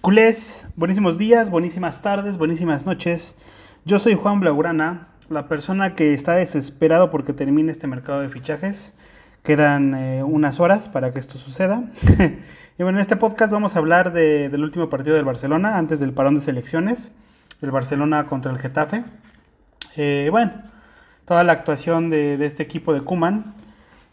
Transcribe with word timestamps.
Culés, 0.00 0.66
buenísimos 0.76 1.18
días, 1.18 1.50
buenísimas 1.50 2.02
tardes, 2.02 2.38
buenísimas 2.38 2.86
noches. 2.86 3.36
Yo 3.84 3.98
soy 3.98 4.14
Juan 4.14 4.40
Blaugrana, 4.40 5.08
la 5.28 5.48
persona 5.48 5.94
que 5.94 6.14
está 6.14 6.34
desesperado 6.34 7.10
porque 7.10 7.32
termine 7.32 7.72
este 7.72 7.86
mercado 7.86 8.20
de 8.20 8.28
fichajes. 8.28 8.94
Quedan 9.42 9.94
eh, 9.94 10.22
unas 10.22 10.60
horas 10.60 10.88
para 10.88 11.10
que 11.12 11.18
esto 11.18 11.36
suceda. 11.38 11.84
y 12.78 12.82
bueno, 12.82 12.98
en 12.98 13.02
este 13.02 13.16
podcast 13.16 13.52
vamos 13.52 13.76
a 13.76 13.80
hablar 13.80 14.12
de- 14.12 14.48
del 14.48 14.62
último 14.62 14.88
partido 14.88 15.16
del 15.16 15.24
Barcelona 15.24 15.78
antes 15.78 16.00
del 16.00 16.12
parón 16.12 16.36
de 16.36 16.40
selecciones, 16.42 17.12
el 17.60 17.70
Barcelona 17.70 18.26
contra 18.26 18.52
el 18.52 18.58
Getafe. 18.58 19.04
Eh, 19.96 20.28
bueno, 20.30 20.52
toda 21.24 21.44
la 21.44 21.52
actuación 21.52 22.08
de, 22.08 22.44
este 22.44 22.62
equipo 22.62 22.94
de 22.94 23.00
Kuman. 23.00 23.54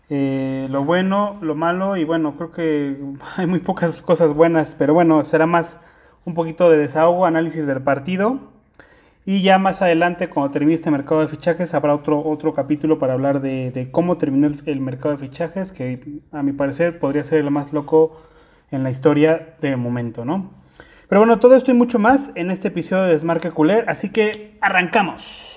Eh, 0.10 0.68
lo 0.70 0.84
bueno, 0.84 1.38
lo 1.42 1.56
malo 1.56 1.98
y 1.98 2.04
bueno, 2.04 2.36
creo 2.36 2.52
que 2.52 2.98
hay 3.38 3.48
muy 3.48 3.60
pocas 3.60 4.02
cosas 4.02 4.34
buenas, 4.34 4.76
pero 4.76 4.94
bueno, 4.94 5.24
será 5.24 5.46
más 5.46 5.80
un 6.26 6.34
poquito 6.34 6.70
de 6.70 6.78
desahogo, 6.78 7.26
análisis 7.26 7.66
del 7.68 7.82
partido 7.82 8.40
y 9.26 9.42
ya 9.42 9.58
más 9.58 9.82
adelante 9.82 10.30
cuando 10.30 10.52
termine 10.52 10.76
este 10.76 10.92
mercado 10.92 11.22
de 11.22 11.28
fichajes 11.28 11.74
habrá 11.74 11.96
otro, 11.96 12.24
otro 12.24 12.54
capítulo 12.54 13.00
para 13.00 13.14
hablar 13.14 13.42
de, 13.42 13.90
cómo 13.92 14.18
terminó 14.18 14.46
el, 14.48 14.62
el 14.68 14.80
mercado 14.80 15.16
de 15.16 15.28
fichajes 15.28 15.72
que 15.72 16.20
a 16.32 16.44
mi 16.44 16.52
parecer 16.52 17.00
podría 17.00 17.24
ser 17.24 17.40
el 17.40 17.50
más 17.50 17.74
loco 17.74 18.22
en 18.70 18.84
la 18.84 18.92
historia 18.92 19.56
de 19.62 19.76
momento, 19.76 20.26
¿no? 20.26 20.52
Pero 21.08 21.22
bueno, 21.22 21.40
todo 21.40 21.56
esto 21.56 21.72
y 21.72 21.74
mucho 21.74 22.00
más 22.00 22.32
en 22.36 22.52
este 22.52 22.68
episodio 22.70 23.04
de 23.04 23.14
Desmarque 23.14 23.52
Culer, 23.52 23.86
así 23.88 24.10
que 24.10 24.58
arrancamos. 24.62 25.55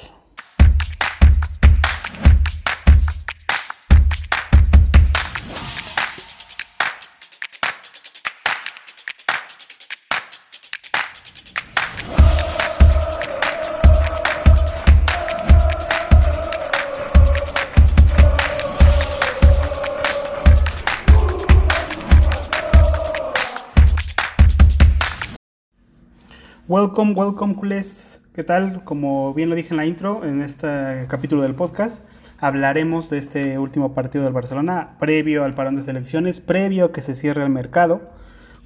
Welcome, 26.68 27.14
welcome, 27.14 27.54
culés. 27.54 28.20
¿Qué 28.34 28.44
tal? 28.44 28.84
Como 28.84 29.32
bien 29.32 29.48
lo 29.48 29.54
dije 29.54 29.70
en 29.70 29.78
la 29.78 29.86
intro, 29.86 30.22
en 30.26 30.42
este 30.42 31.06
capítulo 31.08 31.40
del 31.40 31.54
podcast, 31.54 32.04
hablaremos 32.36 33.08
de 33.08 33.16
este 33.16 33.58
último 33.58 33.94
partido 33.94 34.24
del 34.24 34.34
Barcelona, 34.34 34.90
previo 35.00 35.44
al 35.44 35.54
parón 35.54 35.76
de 35.76 35.82
selecciones, 35.82 36.42
previo 36.42 36.84
a 36.84 36.92
que 36.92 37.00
se 37.00 37.14
cierre 37.14 37.42
el 37.42 37.48
mercado. 37.48 38.02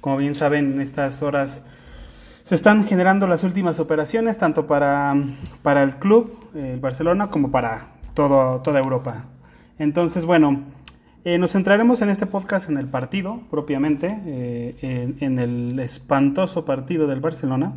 Como 0.01 0.17
bien 0.17 0.35
saben, 0.35 0.73
en 0.73 0.81
estas 0.81 1.21
horas 1.23 1.63
se 2.43 2.55
están 2.55 2.83
generando 2.83 3.25
las 3.25 3.45
últimas 3.45 3.79
operaciones, 3.79 4.37
tanto 4.37 4.67
para, 4.67 5.15
para 5.61 5.81
el 5.81 5.95
club, 5.95 6.49
el 6.55 6.81
Barcelona, 6.81 7.29
como 7.29 7.51
para 7.51 7.93
todo, 8.13 8.59
toda 8.63 8.81
Europa. 8.81 9.27
Entonces, 9.79 10.25
bueno, 10.25 10.59
eh, 11.23 11.37
nos 11.37 11.53
centraremos 11.53 12.01
en 12.01 12.09
este 12.09 12.25
podcast 12.25 12.69
en 12.69 12.77
el 12.77 12.87
partido, 12.89 13.39
propiamente, 13.49 14.19
eh, 14.25 14.75
en, 14.81 15.15
en 15.21 15.39
el 15.39 15.79
espantoso 15.79 16.65
partido 16.65 17.07
del 17.07 17.21
Barcelona. 17.21 17.71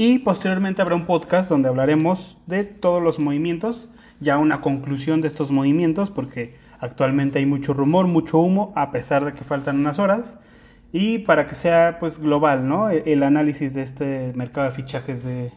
Y 0.00 0.20
posteriormente 0.20 0.80
habrá 0.80 0.94
un 0.94 1.06
podcast 1.06 1.50
donde 1.50 1.68
hablaremos 1.68 2.38
de 2.46 2.62
todos 2.62 3.02
los 3.02 3.18
movimientos, 3.18 3.90
ya 4.20 4.38
una 4.38 4.60
conclusión 4.60 5.20
de 5.20 5.26
estos 5.26 5.50
movimientos, 5.50 6.08
porque 6.08 6.54
actualmente 6.78 7.40
hay 7.40 7.46
mucho 7.46 7.74
rumor, 7.74 8.06
mucho 8.06 8.38
humo, 8.38 8.72
a 8.76 8.92
pesar 8.92 9.24
de 9.24 9.32
que 9.32 9.42
faltan 9.42 9.76
unas 9.76 9.98
horas. 9.98 10.36
Y 10.92 11.18
para 11.18 11.46
que 11.46 11.56
sea 11.56 11.96
pues 11.98 12.20
global, 12.20 12.68
¿no? 12.68 12.90
El, 12.90 13.02
el 13.06 13.24
análisis 13.24 13.74
de 13.74 13.82
este 13.82 14.32
mercado 14.36 14.68
de 14.68 14.72
fichajes 14.72 15.24
de, 15.24 15.50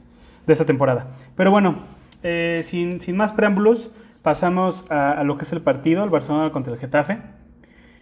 de 0.48 0.54
esta 0.54 0.66
temporada. 0.66 1.12
Pero 1.36 1.52
bueno, 1.52 1.84
eh, 2.24 2.62
sin, 2.64 3.00
sin, 3.00 3.16
más 3.16 3.34
preámbulos, 3.34 3.92
pasamos 4.24 4.86
a, 4.90 5.12
a, 5.12 5.24
lo 5.24 5.38
que 5.38 5.44
es 5.44 5.54
el 5.54 5.62
partido, 5.62 6.04
el 6.04 6.10
Barcelona 6.10 6.52
contra 6.52 6.74
el 6.74 6.80
Getafe. 6.80 7.20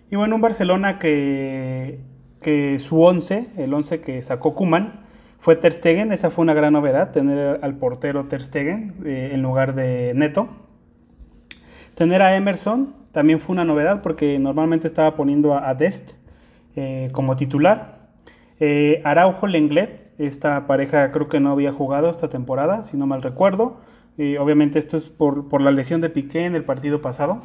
Y 0.10 0.16
bueno, 0.16 0.36
un 0.36 0.42
Barcelona 0.42 1.00
que, 1.00 2.00
que 2.42 2.80
su 2.80 3.04
11, 3.04 3.56
el 3.58 3.74
11 3.74 4.00
que 4.00 4.22
sacó 4.22 4.56
Kuman, 4.56 5.09
fue 5.40 5.56
Ter 5.56 5.72
Stegen, 5.72 6.12
esa 6.12 6.30
fue 6.30 6.44
una 6.44 6.54
gran 6.54 6.74
novedad, 6.74 7.12
tener 7.12 7.60
al 7.62 7.76
portero 7.76 8.26
Ter 8.26 8.42
Stegen 8.42 8.94
eh, 9.06 9.32
en 9.34 9.42
lugar 9.42 9.74
de 9.74 10.12
Neto. 10.14 10.50
Tener 11.96 12.22
a 12.22 12.36
Emerson 12.36 12.94
también 13.14 13.40
fue 13.40 13.54
una 13.54 13.64
novedad 13.64 14.02
porque 14.02 14.38
normalmente 14.38 14.86
estaba 14.86 15.16
poniendo 15.16 15.56
a, 15.56 15.74
Dest 15.76 16.12
eh, 16.76 17.10
como 17.14 17.38
titular. 17.38 18.00
Eh, 18.60 19.02
Araujo 19.06 19.48
Lenglet, 19.48 20.12
esta 20.18 20.68
pareja 20.68 21.10
creo 21.12 21.30
que 21.30 21.40
no 21.40 21.52
había 21.52 21.72
jugado 21.72 22.10
esta 22.10 22.30
temporada, 22.30 22.84
si 22.84 22.98
no 22.98 23.08
mal 23.08 23.22
recuerdo. 23.22 23.80
obviamente 24.18 24.78
esto 24.78 24.98
es 24.98 25.06
por, 25.06 25.48
por, 25.48 25.62
la 25.62 25.72
lesión 25.72 26.02
de 26.02 26.10
Piqué 26.10 26.46
en 26.46 26.56
el 26.56 26.66
partido 26.66 27.02
pasado. 27.02 27.42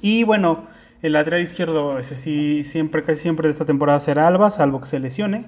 Y 0.00 0.22
bueno, 0.22 0.66
el 1.02 1.14
lateral 1.14 1.42
izquierdo, 1.42 1.98
ese 1.98 2.14
sí, 2.14 2.62
siempre, 2.62 3.02
casi 3.02 3.20
siempre 3.20 3.48
de 3.48 3.52
esta 3.52 3.64
temporada 3.64 3.98
será 3.98 4.28
Alba, 4.28 4.52
salvo 4.52 4.80
que 4.80 4.86
se 4.86 5.00
lesione 5.00 5.46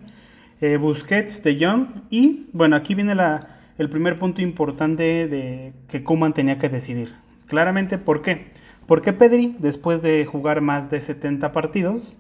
eh, 0.61 0.77
Busquets, 0.77 1.43
De 1.43 1.57
Jong 1.59 1.87
y 2.11 2.47
bueno, 2.53 2.77
aquí 2.77 2.95
viene 2.95 3.15
la, 3.15 3.57
el 3.79 3.89
primer 3.91 4.19
punto 4.19 4.41
importante 4.41 5.29
de 5.29 5.73
que 5.89 6.03
Kuman 6.03 6.33
tenía 6.33 6.59
que 6.59 6.69
decidir. 6.69 7.15
Claramente, 7.47 7.99
¿por 7.99 8.23
qué? 8.23 8.47
Porque 8.87 9.13
Pedri, 9.13 9.57
después 9.59 10.03
de 10.03 10.25
jugar 10.25 10.61
más 10.61 10.91
de 10.91 11.01
70 11.01 11.53
partidos, 11.53 12.19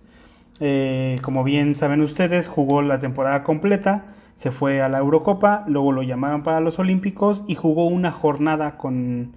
eh, 0.60 1.16
como 1.22 1.44
bien 1.44 1.74
saben 1.74 2.00
ustedes, 2.00 2.48
jugó 2.48 2.82
la 2.82 2.98
temporada 2.98 3.42
completa, 3.44 4.06
se 4.34 4.50
fue 4.50 4.82
a 4.82 4.88
la 4.88 4.98
Eurocopa, 4.98 5.64
luego 5.66 5.92
lo 5.92 6.03
llamaron 6.03 6.42
para 6.42 6.60
los 6.60 6.78
Olímpicos 6.78 7.44
y 7.47 7.54
jugó 7.54 7.86
una 7.86 8.10
jornada 8.10 8.76
con 8.76 9.32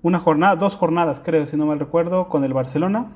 una 0.00 0.18
jornada, 0.18 0.56
dos 0.56 0.76
jornadas 0.76 1.20
creo, 1.24 1.46
si 1.46 1.56
no 1.56 1.66
mal 1.66 1.80
recuerdo, 1.80 2.28
con 2.28 2.44
el 2.44 2.52
Barcelona. 2.54 3.08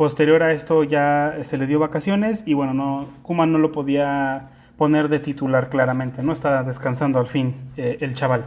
Posterior 0.00 0.42
a 0.42 0.52
esto 0.52 0.82
ya 0.82 1.36
se 1.42 1.58
le 1.58 1.66
dio 1.66 1.78
vacaciones 1.78 2.42
y 2.46 2.54
bueno, 2.54 2.72
no, 2.72 3.06
Kuman 3.20 3.52
no 3.52 3.58
lo 3.58 3.70
podía 3.70 4.48
poner 4.78 5.10
de 5.10 5.18
titular 5.18 5.68
claramente, 5.68 6.22
no 6.22 6.32
está 6.32 6.62
descansando 6.62 7.18
al 7.18 7.26
fin 7.26 7.54
eh, 7.76 7.98
el 8.00 8.14
chaval. 8.14 8.46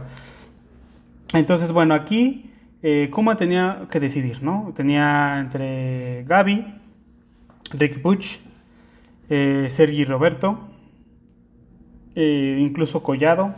Entonces, 1.32 1.70
bueno, 1.70 1.94
aquí 1.94 2.50
eh, 2.82 3.08
Kuman 3.12 3.36
tenía 3.36 3.86
que 3.88 4.00
decidir, 4.00 4.42
¿no? 4.42 4.72
Tenía 4.74 5.38
entre 5.38 6.24
Gaby, 6.24 6.74
Rick 7.70 8.02
Puch, 8.02 8.38
eh, 9.30 9.66
Sergi 9.68 10.04
Roberto, 10.04 10.58
incluso 12.16 13.04
Collado. 13.04 13.54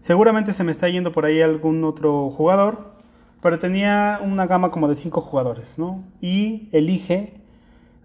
Seguramente 0.00 0.52
se 0.52 0.64
me 0.64 0.72
está 0.72 0.88
yendo 0.88 1.12
por 1.12 1.24
ahí 1.24 1.40
algún 1.40 1.84
otro 1.84 2.30
jugador, 2.30 2.93
pero 3.44 3.58
tenía 3.58 4.20
una 4.22 4.46
gama 4.46 4.70
como 4.70 4.88
de 4.88 4.96
cinco 4.96 5.20
jugadores, 5.20 5.78
¿no? 5.78 6.02
Y 6.22 6.70
elige 6.72 7.34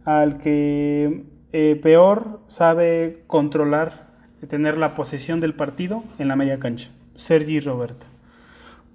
al 0.03 0.37
que 0.37 1.23
eh, 1.53 1.79
peor 1.81 2.41
sabe 2.47 3.23
controlar, 3.25 4.09
tener 4.49 4.77
la 4.77 4.95
posesión 4.95 5.39
del 5.39 5.53
partido 5.53 6.03
en 6.17 6.27
la 6.27 6.35
media 6.35 6.59
cancha, 6.59 6.89
Sergi 7.15 7.61
Roberto. 7.61 8.05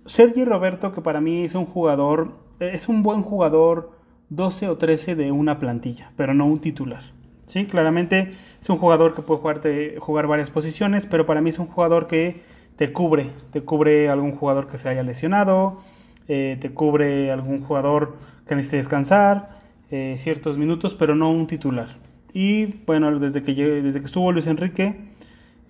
Sergi 0.05 0.45
Roberto, 0.45 0.93
que 0.93 1.01
para 1.01 1.23
mí 1.23 1.45
es 1.45 1.55
un 1.55 1.65
jugador, 1.65 2.33
es 2.61 2.91
un 2.91 3.03
buen 3.03 3.23
jugador 3.23 3.93
12 4.29 4.69
o 4.69 4.77
13 4.77 5.15
de 5.15 5.33
una 5.33 5.59
plantilla, 5.59 6.13
pero 6.15 6.35
no 6.35 6.45
un 6.45 6.59
titular. 6.59 7.05
Sí, 7.47 7.65
claramente 7.65 8.33
es 8.61 8.69
un 8.69 8.77
jugador 8.77 9.15
que 9.15 9.23
puede 9.23 9.99
jugar 9.99 10.27
varias 10.27 10.51
posiciones, 10.51 11.07
pero 11.07 11.25
para 11.25 11.41
mí 11.41 11.49
es 11.49 11.59
un 11.59 11.69
jugador 11.69 12.07
que 12.07 12.43
te 12.77 12.93
cubre, 12.93 13.31
te 13.51 13.63
cubre 13.63 14.11
algún 14.11 14.33
jugador 14.33 14.67
que 14.67 14.77
se 14.77 14.91
haya 14.91 15.03
lesionado, 15.03 15.81
eh, 16.29 16.57
te 16.61 16.71
cubre 16.71 17.31
algún 17.31 17.61
jugador 17.63 18.17
que 18.47 18.55
necesite 18.55 18.79
descansar 18.79 19.61
eh, 19.91 20.15
ciertos 20.19 20.59
minutos, 20.59 20.95
pero 20.95 21.15
no 21.15 21.31
un 21.31 21.47
titular. 21.47 21.89
Y 22.33 22.67
bueno, 22.87 23.19
desde 23.19 23.43
que, 23.43 23.55
desde 23.55 24.01
que 24.01 24.07
estuvo 24.07 24.33
Luis 24.33 24.47
Enrique, 24.47 24.97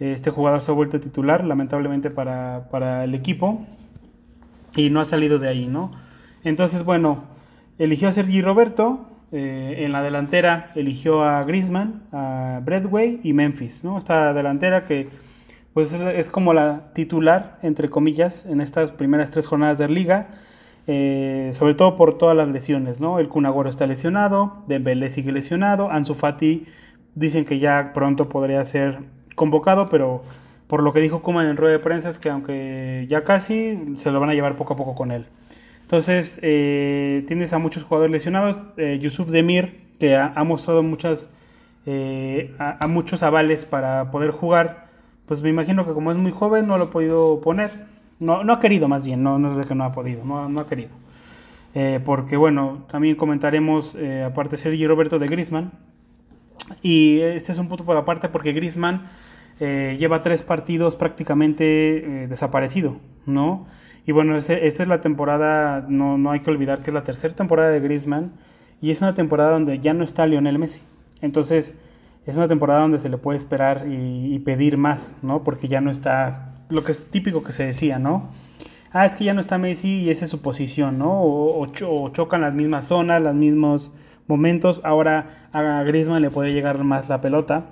este 0.00 0.30
jugador 0.30 0.60
se 0.60 0.70
ha 0.70 0.74
vuelto 0.74 0.98
titular, 0.98 1.44
lamentablemente 1.44 2.10
para, 2.10 2.68
para, 2.70 3.04
el 3.04 3.14
equipo, 3.14 3.64
y 4.74 4.90
no 4.90 5.00
ha 5.00 5.04
salido 5.04 5.38
de 5.38 5.48
ahí, 5.48 5.66
¿no? 5.66 5.92
Entonces, 6.42 6.84
bueno, 6.84 7.24
eligió 7.78 8.08
a 8.08 8.12
Sergi 8.12 8.42
Roberto, 8.42 9.14
eh, 9.36 9.84
en 9.84 9.90
la 9.90 10.00
delantera 10.00 10.70
eligió 10.76 11.24
a 11.24 11.42
Griezmann, 11.42 12.04
a 12.12 12.60
Bradway 12.64 13.18
y 13.24 13.32
Memphis, 13.32 13.82
¿no? 13.82 13.98
Esta 13.98 14.32
delantera 14.32 14.84
que 14.84 15.08
pues 15.72 15.92
es 15.92 16.30
como 16.30 16.54
la 16.54 16.92
titular, 16.94 17.58
entre 17.62 17.90
comillas, 17.90 18.46
en 18.46 18.60
estas 18.60 18.92
primeras 18.92 19.32
tres 19.32 19.48
jornadas 19.48 19.76
de 19.78 19.88
liga, 19.88 20.28
eh, 20.86 21.50
sobre 21.52 21.74
todo 21.74 21.96
por 21.96 22.18
todas 22.18 22.36
las 22.36 22.48
lesiones, 22.48 23.00
¿no? 23.00 23.18
El 23.18 23.28
Kunagoro 23.28 23.70
está 23.70 23.86
lesionado, 23.86 24.64
Dembélé 24.66 25.10
sigue 25.10 25.32
lesionado, 25.32 25.90
Ansu 25.90 26.14
Fati 26.14 26.66
dicen 27.14 27.44
que 27.44 27.58
ya 27.58 27.92
pronto 27.94 28.28
podría 28.28 28.64
ser 28.64 28.98
convocado, 29.34 29.88
pero 29.88 30.22
por 30.66 30.82
lo 30.82 30.92
que 30.92 31.00
dijo 31.00 31.22
Kuman 31.22 31.48
en 31.48 31.56
rueda 31.56 31.72
de 31.72 31.78
prensa 31.78 32.08
es 32.08 32.18
que 32.18 32.30
aunque 32.30 33.06
ya 33.08 33.24
casi 33.24 33.94
se 33.96 34.10
lo 34.10 34.20
van 34.20 34.30
a 34.30 34.34
llevar 34.34 34.56
poco 34.56 34.74
a 34.74 34.76
poco 34.76 34.94
con 34.94 35.12
él. 35.12 35.26
Entonces, 35.82 36.38
eh, 36.42 37.24
tienes 37.26 37.52
a 37.52 37.58
muchos 37.58 37.82
jugadores 37.82 38.10
lesionados. 38.10 38.56
Eh, 38.78 38.98
Yusuf 39.00 39.28
Demir, 39.28 39.82
que 39.98 40.16
ha, 40.16 40.32
ha, 40.34 40.42
mostrado 40.42 40.82
muchas 40.82 41.28
eh, 41.86 42.54
a, 42.58 42.86
muchos 42.86 43.22
avales 43.22 43.66
para 43.66 44.10
poder 44.10 44.30
jugar, 44.30 44.86
pues 45.26 45.42
me 45.42 45.50
imagino 45.50 45.86
que 45.86 45.92
como 45.92 46.12
es 46.12 46.16
muy 46.16 46.32
joven 46.32 46.66
no 46.66 46.78
lo 46.78 46.84
ha 46.84 46.90
podido 46.90 47.40
poner. 47.42 47.70
No, 48.20 48.44
no 48.44 48.52
ha 48.52 48.60
querido 48.60 48.88
más 48.88 49.04
bien, 49.04 49.22
no, 49.22 49.38
no 49.38 49.60
es 49.60 49.66
que 49.66 49.74
no 49.74 49.84
ha 49.84 49.92
podido, 49.92 50.24
no, 50.24 50.48
no 50.48 50.60
ha 50.60 50.66
querido. 50.66 50.90
Eh, 51.74 52.00
porque 52.04 52.36
bueno, 52.36 52.84
también 52.88 53.16
comentaremos, 53.16 53.94
eh, 53.96 54.22
aparte 54.24 54.56
Sergio 54.56 54.88
Roberto 54.88 55.18
de 55.18 55.26
Grisman. 55.26 55.72
Y 56.82 57.20
este 57.20 57.52
es 57.52 57.58
un 57.58 57.68
punto 57.68 57.84
por 57.84 57.96
aparte 57.96 58.28
porque 58.28 58.52
Grisman 58.52 59.06
lleva 59.60 60.20
tres 60.20 60.42
partidos 60.42 60.96
prácticamente 60.96 62.26
desaparecido, 62.28 62.96
¿no? 63.26 63.66
Y 64.06 64.12
bueno, 64.12 64.36
esta 64.36 64.54
es 64.54 64.88
la 64.88 65.00
temporada, 65.00 65.84
no, 65.88 66.18
no 66.18 66.30
hay 66.30 66.40
que 66.40 66.50
olvidar 66.50 66.80
que 66.80 66.90
es 66.90 66.94
la 66.94 67.04
tercera 67.04 67.34
temporada 67.34 67.70
de 67.70 67.80
Grisman 67.80 68.32
y 68.80 68.90
es 68.90 69.00
una 69.00 69.14
temporada 69.14 69.52
donde 69.52 69.78
ya 69.78 69.94
no 69.94 70.04
está 70.04 70.26
Lionel 70.26 70.58
Messi. 70.58 70.82
Entonces, 71.22 71.74
es 72.26 72.36
una 72.36 72.48
temporada 72.48 72.80
donde 72.80 72.98
se 72.98 73.08
le 73.08 73.16
puede 73.16 73.38
esperar 73.38 73.86
y, 73.88 74.38
pedir 74.40 74.76
más, 74.76 75.16
¿no? 75.22 75.42
Porque 75.42 75.68
ya 75.68 75.80
no 75.80 75.90
está 75.90 76.53
lo 76.68 76.84
que 76.84 76.92
es 76.92 77.10
típico 77.10 77.42
que 77.42 77.52
se 77.52 77.64
decía, 77.64 77.98
¿no? 77.98 78.30
Ah, 78.92 79.06
es 79.06 79.16
que 79.16 79.24
ya 79.24 79.34
no 79.34 79.40
está 79.40 79.58
Messi 79.58 80.02
y 80.02 80.10
esa 80.10 80.24
es 80.24 80.30
su 80.30 80.40
posición, 80.40 80.98
¿no? 80.98 81.20
O, 81.20 81.66
chocan 82.12 82.40
las 82.42 82.54
mismas 82.54 82.86
zonas, 82.86 83.20
los 83.20 83.34
mismos 83.34 83.92
momentos. 84.28 84.80
Ahora 84.84 85.48
a 85.52 85.82
Griezmann 85.82 86.22
le 86.22 86.30
puede 86.30 86.52
llegar 86.52 86.82
más 86.84 87.08
la 87.08 87.20
pelota. 87.20 87.66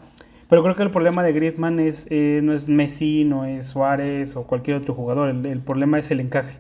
Pero 0.49 0.63
creo 0.63 0.75
que 0.75 0.83
el 0.83 0.91
problema 0.91 1.23
de 1.23 1.33
Griezmann 1.33 1.79
es, 1.79 2.07
eh, 2.11 2.41
no 2.43 2.53
es 2.53 2.69
Messi, 2.69 3.25
no 3.25 3.45
es 3.45 3.67
Suárez 3.67 4.37
o 4.37 4.47
cualquier 4.47 4.77
otro 4.77 4.95
jugador. 4.95 5.29
El, 5.29 5.61
problema 5.61 5.99
es 5.99 6.11
el 6.11 6.21
encaje. 6.21 6.59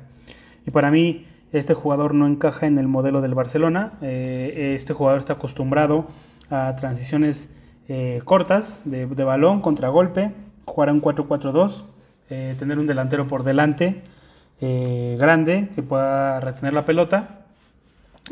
Y 0.66 0.70
para 0.70 0.90
mí, 0.90 1.26
este 1.52 1.74
jugador 1.74 2.14
no 2.14 2.26
encaja 2.26 2.66
en 2.66 2.78
el 2.78 2.88
modelo 2.88 3.20
del 3.20 3.34
Barcelona. 3.34 3.94
Eh, 4.00 4.74
este 4.74 4.94
jugador 4.94 5.20
está 5.20 5.34
acostumbrado 5.34 6.06
a 6.50 6.76
transiciones 6.76 7.48
eh, 7.88 8.22
cortas 8.24 8.80
de, 8.84 9.06
balón, 9.06 9.60
contragolpe, 9.60 10.30
jugar 10.64 10.90
un 10.92 11.02
4-4-2, 11.02 11.84
tener 12.58 12.78
un 12.78 12.86
delantero 12.86 13.26
por 13.26 13.44
delante 13.44 14.02
grande 14.60 15.68
que 15.74 15.82
pueda 15.82 16.38
retener 16.40 16.72
la 16.72 16.84
pelota. 16.84 17.40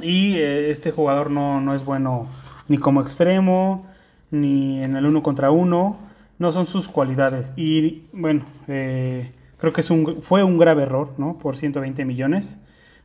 Y 0.00 0.36
este 0.38 0.92
jugador 0.92 1.30
no, 1.30 1.60
no 1.60 1.74
es 1.74 1.84
bueno 1.84 2.28
ni 2.68 2.78
como 2.78 3.00
extremo, 3.00 3.84
ni 4.30 4.82
en 4.82 4.96
el 4.96 5.06
uno 5.06 5.22
contra 5.22 5.50
uno, 5.50 5.98
no 6.38 6.52
son 6.52 6.66
sus 6.66 6.88
cualidades. 6.88 7.52
Y 7.56 8.04
bueno, 8.12 8.42
eh, 8.68 9.32
creo 9.58 9.72
que 9.72 9.80
es 9.80 9.90
un, 9.90 10.22
fue 10.22 10.44
un 10.44 10.56
grave 10.56 10.84
error, 10.84 11.12
¿no? 11.18 11.38
Por 11.38 11.56
120 11.56 12.04
millones 12.04 12.58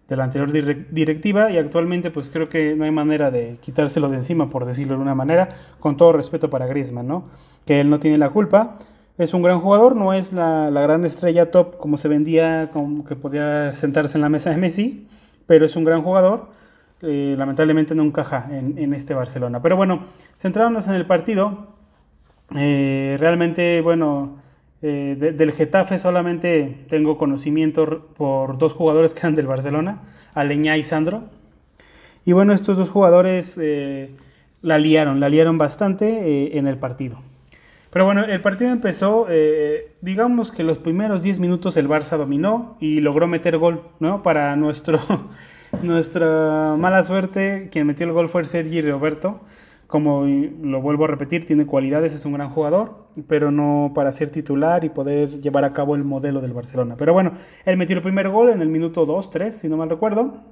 de 0.08 0.16
la 0.16 0.24
anterior 0.24 0.52
directiva 0.52 1.50
y 1.50 1.58
actualmente 1.58 2.12
pues 2.12 2.30
creo 2.30 2.48
que 2.48 2.76
no 2.76 2.84
hay 2.84 2.92
manera 2.92 3.32
de 3.32 3.58
quitárselo 3.60 4.08
de 4.08 4.18
encima, 4.18 4.52
por 4.52 4.66
decirlo 4.66 4.96
de 4.98 5.02
una 5.02 5.16
manera, 5.16 5.50
con 5.80 5.98
todo 5.98 6.14
respeto 6.14 6.52
para 6.52 6.68
Griezmann, 6.68 7.08
¿no? 7.08 7.26
Que 7.66 7.80
él 7.80 7.90
no 7.90 8.00
tiene 8.00 8.20
la 8.20 8.30
culpa. 8.30 8.78
Es 9.18 9.34
un 9.34 9.42
gran 9.42 9.62
jugador, 9.62 9.96
no 9.96 10.14
es 10.14 10.34
la, 10.34 10.70
gran 10.70 11.06
estrella 11.06 11.50
top 11.50 11.78
como 11.78 11.98
se 11.98 12.08
vendía, 12.08 12.70
como 12.74 13.06
que 13.06 13.16
podía 13.16 13.72
sentarse 13.74 14.18
en 14.18 14.22
la 14.22 14.30
mesa 14.30 14.50
de 14.50 14.58
Messi, 14.58 15.08
pero 15.48 15.66
es 15.66 15.76
un 15.76 15.86
gran 15.86 16.02
jugador 16.02 16.50
eh, 17.02 17.36
lamentablemente 17.38 17.94
no 17.94 18.04
encaja 18.04 18.48
en, 18.52 18.94
este 18.94 19.14
Barcelona. 19.14 19.62
Pero 19.62 19.76
bueno, 19.76 20.06
centrándonos 20.38 20.88
en 20.88 20.96
el 20.96 21.06
partido, 21.06 21.68
eh, 22.56 23.18
realmente, 23.20 23.82
bueno, 23.82 24.38
eh, 24.82 25.34
del 25.36 25.52
Getafe 25.52 26.00
solamente 26.00 26.86
tengo 26.90 27.18
conocimiento 27.18 28.08
por 28.18 28.58
dos 28.58 28.74
jugadores 28.74 29.14
que 29.14 29.20
eran 29.20 29.36
del 29.36 29.48
Barcelona, 29.48 30.02
Aleñá 30.34 30.78
y 30.78 30.84
Sandro. 30.84 31.26
Y 32.26 32.32
bueno, 32.32 32.54
estos 32.54 32.78
dos 32.78 32.90
jugadores 32.90 33.60
la 34.62 34.80
liaron, 34.80 35.20
la 35.20 35.30
liaron 35.30 35.58
bastante 35.58 36.58
en 36.58 36.68
el 36.68 36.78
partido. 36.78 37.22
Pero 37.96 38.04
bueno, 38.04 38.26
el 38.26 38.42
partido 38.42 38.72
empezó, 38.72 39.26
digamos 40.02 40.52
que 40.52 40.66
los 40.66 40.78
primeros 40.80 41.24
10 41.24 41.40
minutos 41.40 41.78
el 41.78 41.88
Barça 41.88 42.18
dominó 42.18 42.76
y 42.82 43.00
logró 43.00 43.26
meter 43.26 43.58
gol, 43.58 43.84
¿no? 44.02 44.22
Para 44.22 44.54
nuestro 44.58 45.00
nuestra 45.82 46.76
mala 46.78 47.04
suerte, 47.04 47.70
quien 47.72 47.88
metió 47.88 48.06
el 48.06 48.12
gol 48.12 48.28
fue 48.28 48.44
Sergi 48.44 48.82
Roberto. 48.82 49.40
Como 49.88 50.26
lo 50.26 50.82
vuelvo 50.82 51.06
a 51.06 51.08
repetir, 51.08 51.46
tiene 51.46 51.66
cualidades, 51.66 52.14
es 52.14 52.26
un 52.26 52.34
gran 52.34 52.50
jugador, 52.50 53.08
pero 53.30 53.50
no 53.50 53.94
para 53.96 54.12
ser 54.12 54.28
titular 54.28 54.84
y 54.84 54.90
poder 54.90 55.40
llevar 55.40 55.64
a 55.64 55.72
cabo 55.72 55.96
el 55.96 56.04
modelo 56.04 56.42
del 56.42 56.52
Barcelona. 56.52 56.96
Pero 56.98 57.14
bueno, 57.14 57.32
él 57.64 57.78
metió 57.78 57.96
el 57.96 58.02
primer 58.02 58.28
gol 58.28 58.50
en 58.50 58.62
el 58.62 58.68
minuto 58.68 59.06
2, 59.06 59.30
3, 59.30 59.56
si 59.56 59.70
no 59.70 59.78
mal 59.78 59.90
recuerdo. 59.90 60.44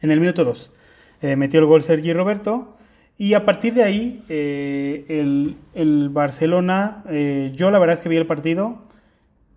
En 0.00 0.10
el 0.10 0.20
minuto 0.20 0.42
2 0.46 0.72
eh, 1.20 1.36
metió 1.36 1.60
el 1.60 1.66
gol 1.66 1.82
Sergi 1.82 2.14
Roberto. 2.14 2.78
Y 3.20 3.34
a 3.34 3.44
partir 3.44 3.74
de 3.74 3.84
ahí, 3.84 4.24
eh, 4.30 5.04
el, 5.74 6.08
Barcelona, 6.08 7.04
eh, 7.10 7.52
yo 7.54 7.70
la 7.70 7.78
verdad 7.78 7.92
es 7.92 8.00
que 8.00 8.08
vi 8.08 8.16
el 8.16 8.26
partido 8.26 8.78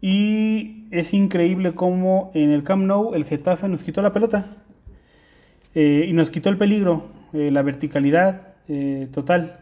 y 0.02 0.84
es 0.92 1.14
increíble 1.14 1.74
cómo 1.74 2.30
en 2.34 2.52
el 2.52 2.64
Camp 2.64 2.84
Nou 2.84 3.14
el 3.14 3.24
Getafe 3.24 3.70
nos 3.70 3.82
quitó 3.82 4.02
la 4.02 4.12
pelota 4.12 4.48
eh, 5.76 6.08
y 6.10 6.12
nos 6.12 6.30
quitó 6.30 6.50
el 6.50 6.58
peligro, 6.58 7.08
la 7.32 7.62
verticalidad 7.62 8.56
total. 9.14 9.62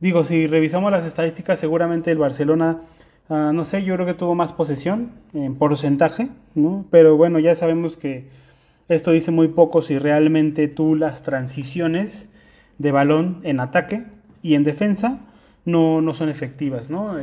Digo, 0.00 0.24
si 0.24 0.46
revisamos 0.46 0.90
las 0.90 1.04
estadísticas, 1.04 1.58
seguramente 1.58 2.10
el 2.10 2.16
Barcelona, 2.16 2.80
ah, 3.28 3.52
no 3.52 3.66
sé, 3.66 3.84
yo 3.84 3.92
creo 3.96 4.06
que 4.06 4.14
tuvo 4.14 4.34
más 4.36 4.54
posesión 4.54 5.10
en 5.34 5.54
porcentaje, 5.54 6.30
¿no? 6.54 6.86
Pero 6.90 7.18
bueno, 7.18 7.38
ya 7.40 7.54
sabemos 7.54 7.98
que 7.98 8.30
esto 8.88 9.12
dice 9.12 9.32
muy 9.32 9.48
poco 9.48 9.82
si 9.82 9.98
realmente 9.98 10.66
tú 10.66 10.94
las 10.94 11.22
transiciones 11.22 12.30
de 12.78 12.92
balón 12.92 13.40
en 13.42 13.60
ataque 13.60 14.04
y 14.42 14.54
en 14.54 14.62
defensa 14.62 15.20
no, 15.64 16.00
no 16.00 16.14
son 16.14 16.28
efectivas, 16.28 16.90
¿no? 16.90 17.16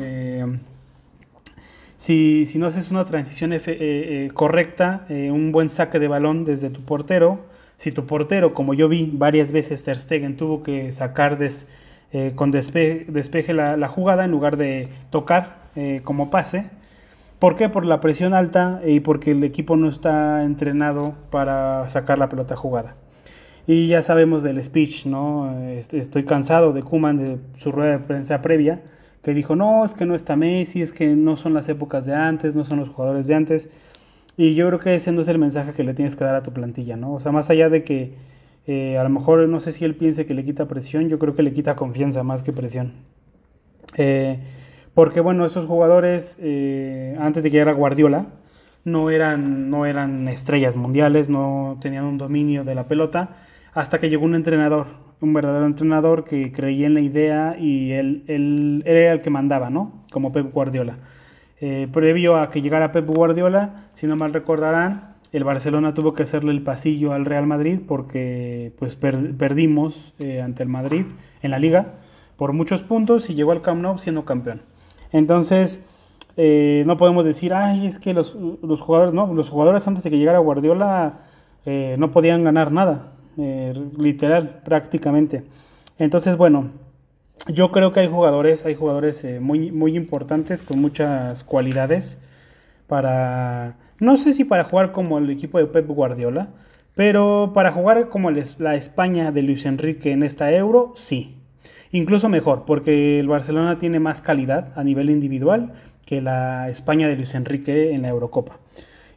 Si, 1.98 2.46
no 2.58 2.68
haces 2.68 2.92
una 2.92 3.06
transición 3.06 3.54
eh, 3.54 3.62
eh, 3.68 4.30
correcta, 4.34 5.06
eh, 5.10 5.32
un 5.32 5.52
buen 5.52 5.70
saque 5.70 5.98
de 5.98 6.08
balón 6.08 6.44
desde 6.44 6.70
tu 6.70 6.82
portero, 6.82 7.40
si 7.78 7.92
tu 7.92 8.06
portero, 8.06 8.54
como 8.54 8.74
yo 8.74 8.90
vi 8.90 9.10
varias 9.14 9.52
veces 9.52 9.84
Ter 9.84 9.98
Stegen, 9.98 10.38
tuvo 10.38 10.64
que 10.64 10.92
sacar 10.92 11.38
con 12.36 12.52
despeje 12.52 13.54
la, 13.54 13.88
jugada 13.88 14.24
en 14.24 14.32
lugar 14.32 14.56
de 14.56 14.88
tocar 15.10 15.58
como 16.06 16.30
pase. 16.30 16.70
¿Por 17.40 17.58
qué? 17.58 17.68
Por 17.68 17.86
la 17.86 18.00
presión 18.00 18.34
alta 18.34 18.80
y 18.86 19.02
porque 19.02 19.32
el 19.32 19.44
equipo 19.44 19.76
no 19.76 19.90
está 19.90 20.44
entrenado 20.44 21.16
para 21.32 21.86
sacar 21.90 22.18
la 22.18 22.30
pelota 22.30 22.56
jugada. 22.56 22.96
Y 23.68 23.88
ya 23.88 24.02
sabemos 24.02 24.44
del 24.44 24.62
speech, 24.62 25.06
¿no? 25.08 25.60
Estoy 25.70 26.24
cansado 26.24 26.72
de 26.72 26.84
Kuman, 26.84 27.18
de 27.18 27.38
su 27.56 27.72
rueda 27.72 27.94
de 27.94 28.00
prensa 28.00 28.42
previa, 28.42 28.82
que 29.24 29.34
dijo, 29.34 29.56
no, 29.56 29.84
es 29.84 29.92
que 29.92 30.06
no 30.06 30.14
está 30.14 30.36
Messi, 30.36 30.82
es 30.82 30.92
que 30.92 31.16
no 31.16 31.36
son 31.36 31.54
las 31.56 31.68
épocas 31.68 32.06
de 32.06 32.14
antes, 32.14 32.54
no 32.54 32.64
son 32.64 32.80
los 32.80 32.90
jugadores 32.90 33.26
de 33.26 33.34
antes. 33.34 33.70
Y 34.38 34.54
yo 34.54 34.68
creo 34.68 34.80
que 34.80 34.94
ese 34.94 35.12
no 35.12 35.22
es 35.22 35.28
el 35.30 35.40
mensaje 35.40 35.74
que 35.74 35.84
le 35.84 35.94
tienes 35.94 36.16
que 36.16 36.24
dar 36.24 36.36
a 36.36 36.44
tu 36.44 36.52
plantilla, 36.54 36.96
¿no? 36.96 37.14
O 37.14 37.20
sea, 37.20 37.32
más 37.32 37.50
allá 37.50 37.70
de 37.70 37.82
que 37.82 38.14
eh, 38.68 38.98
a 38.98 39.04
lo 39.04 39.10
mejor 39.10 39.48
no 39.48 39.60
sé 39.60 39.72
si 39.72 39.86
él 39.86 39.96
piense 39.96 40.26
que 40.26 40.34
le 40.34 40.44
quita 40.44 40.68
presión, 40.68 41.10
yo 41.10 41.18
creo 41.18 41.36
que 41.36 41.44
le 41.44 41.54
quita 41.54 41.76
confianza 41.76 42.24
más 42.24 42.44
que 42.44 42.54
presión. 42.54 42.94
Eh, 43.98 44.40
porque 44.94 45.22
bueno, 45.22 45.46
esos 45.46 45.66
jugadores, 45.66 46.38
eh, 46.42 47.16
antes 47.20 47.44
de 47.44 47.50
que 47.50 47.58
llegara 47.58 47.74
Guardiola, 47.74 48.28
no 48.84 49.10
eran, 49.10 49.70
no 49.70 49.86
eran 49.86 50.28
estrellas 50.28 50.78
mundiales, 50.78 51.30
no 51.30 51.78
tenían 51.82 52.06
un 52.06 52.18
dominio 52.18 52.64
de 52.64 52.76
la 52.76 52.88
pelota, 52.88 53.30
hasta 53.76 54.00
que 54.00 54.10
llegó 54.10 54.24
un 54.24 54.36
entrenador, 54.36 54.88
un 55.20 55.34
verdadero 55.34 55.66
entrenador 55.66 56.24
que 56.24 56.52
creía 56.54 56.88
en 56.88 56.94
la 56.94 57.02
idea 57.02 57.58
y 57.60 57.92
él, 57.92 58.84
era 58.86 59.12
el 59.12 59.22
que 59.22 59.30
mandaba, 59.30 59.70
¿no? 59.70 60.06
Como 60.12 60.32
Pep 60.32 60.52
Guardiola. 60.52 60.98
Eh, 61.60 61.90
previo 61.92 62.38
a 62.38 62.50
que 62.50 62.62
llegara 62.62 62.94
Pep 62.94 63.06
Guardiola, 63.06 63.90
si 63.94 64.08
no 64.08 64.16
mal 64.16 64.34
recordarán, 64.34 65.16
el 65.34 65.44
Barcelona 65.44 65.94
tuvo 65.94 66.14
que 66.14 66.24
hacerle 66.24 66.52
el 66.52 66.64
pasillo 66.64 67.12
al 67.12 67.26
Real 67.26 67.48
Madrid 67.48 67.82
porque 67.86 68.72
pues 68.80 68.96
perdimos 68.96 70.14
eh, 70.20 70.42
ante 70.42 70.64
el 70.64 70.70
Madrid 70.70 71.06
en 71.42 71.52
la 71.52 71.60
liga 71.60 71.96
por 72.38 72.54
muchos 72.54 72.82
puntos 72.82 73.30
y 73.30 73.36
llegó 73.36 73.52
al 73.52 73.62
Camp 73.62 73.82
Nou 73.82 74.00
siendo 74.00 74.24
campeón. 74.24 74.62
Entonces, 75.12 75.86
eh, 76.38 76.86
no 76.88 76.96
podemos 76.96 77.26
decir, 77.26 77.54
ay, 77.54 77.88
es 77.88 78.00
que 78.00 78.14
los, 78.14 78.36
los, 78.36 78.80
jugadores, 78.80 79.14
no, 79.14 79.34
los 79.34 79.50
jugadores 79.50 79.86
antes 79.86 80.02
de 80.02 80.10
que 80.10 80.18
llegara 80.18 80.40
Guardiola 80.40 81.20
no 81.98 82.12
podían 82.12 82.44
ganar 82.44 82.72
nada. 82.72 83.15
Eh, 83.38 83.74
literal, 83.98 84.62
prácticamente. 84.64 85.44
Entonces, 86.00 86.38
bueno, 86.38 86.72
yo 87.48 87.72
creo 87.72 87.92
que 87.92 88.02
hay 88.02 88.08
jugadores, 88.08 88.66
hay 88.66 88.76
jugadores 88.76 89.24
eh, 89.24 89.40
muy, 89.40 89.72
muy 89.72 89.96
importantes 89.96 90.64
con 90.64 90.80
muchas 90.80 91.44
cualidades 91.44 92.18
para, 92.88 93.78
no 94.00 94.18
sé 94.18 94.34
si 94.34 94.46
para 94.46 94.64
jugar 94.64 94.92
como 94.92 95.18
el 95.18 95.30
equipo 95.30 95.58
de 95.58 95.66
Pep 95.66 95.88
Guardiola, 95.88 96.50
pero 96.96 97.52
para 97.54 97.72
jugar 97.72 98.10
como 98.10 98.32
la 98.32 98.76
España 98.76 99.32
de 99.32 99.42
Luis 99.42 99.66
Enrique 99.66 100.12
en 100.12 100.24
esta 100.24 100.52
Euro, 100.52 100.94
sí. 100.96 101.36
Incluso 101.92 102.30
mejor, 102.30 102.64
porque 102.66 103.20
el 103.20 103.28
Barcelona 103.28 103.78
tiene 103.80 104.00
más 104.00 104.22
calidad 104.22 104.72
a 104.76 104.84
nivel 104.84 105.10
individual 105.10 105.74
que 106.06 106.22
la 106.22 106.70
España 106.70 107.08
de 107.08 107.16
Luis 107.16 107.36
Enrique 107.36 107.94
en 107.94 108.02
la 108.02 108.10
Eurocopa. 108.10 108.60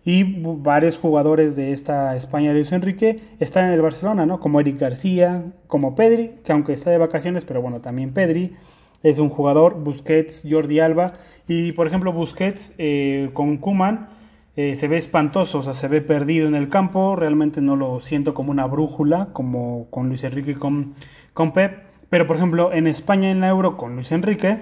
Y 0.08 0.24
varios 0.24 0.96
jugadores 0.96 1.54
de 1.54 1.74
esta 1.74 2.16
España 2.16 2.54
Luis 2.54 2.72
Enrique 2.72 3.20
están 3.40 3.66
en 3.66 3.72
el 3.72 3.82
Barcelona, 3.82 4.24
¿no? 4.24 4.40
Como 4.40 4.58
Eric 4.58 4.80
García, 4.80 5.44
como 5.66 5.94
Pedri, 5.94 6.30
que 6.42 6.52
aunque 6.52 6.72
está 6.72 6.88
de 6.88 6.96
vacaciones, 6.96 7.44
pero 7.44 7.60
bueno, 7.60 7.82
también 7.82 8.14
Pedri 8.14 8.56
es 9.02 9.18
un 9.18 9.28
jugador, 9.28 9.74
Busquets, 9.74 10.46
Jordi 10.48 10.80
Alba. 10.80 11.12
Y 11.46 11.72
por 11.72 11.86
ejemplo, 11.86 12.10
Busquets 12.14 12.72
eh, 12.78 13.28
con 13.34 13.58
Kuman 13.58 14.08
eh, 14.56 14.76
se 14.76 14.88
ve 14.88 14.96
espantoso, 14.96 15.58
o 15.58 15.62
sea, 15.62 15.74
se 15.74 15.88
ve 15.88 16.00
perdido 16.00 16.48
en 16.48 16.54
el 16.54 16.70
campo. 16.70 17.14
Realmente 17.14 17.60
no 17.60 17.76
lo 17.76 18.00
siento 18.00 18.32
como 18.32 18.50
una 18.50 18.64
brújula, 18.64 19.28
como 19.34 19.88
con 19.90 20.08
Luis 20.08 20.24
Enrique 20.24 20.52
y 20.52 20.54
con, 20.54 20.94
con 21.34 21.52
Pep. 21.52 21.82
Pero 22.08 22.26
por 22.26 22.36
ejemplo, 22.36 22.72
en 22.72 22.86
España 22.86 23.30
en 23.30 23.42
la 23.42 23.48
Euro 23.48 23.76
con 23.76 23.94
Luis 23.96 24.10
Enrique, 24.10 24.56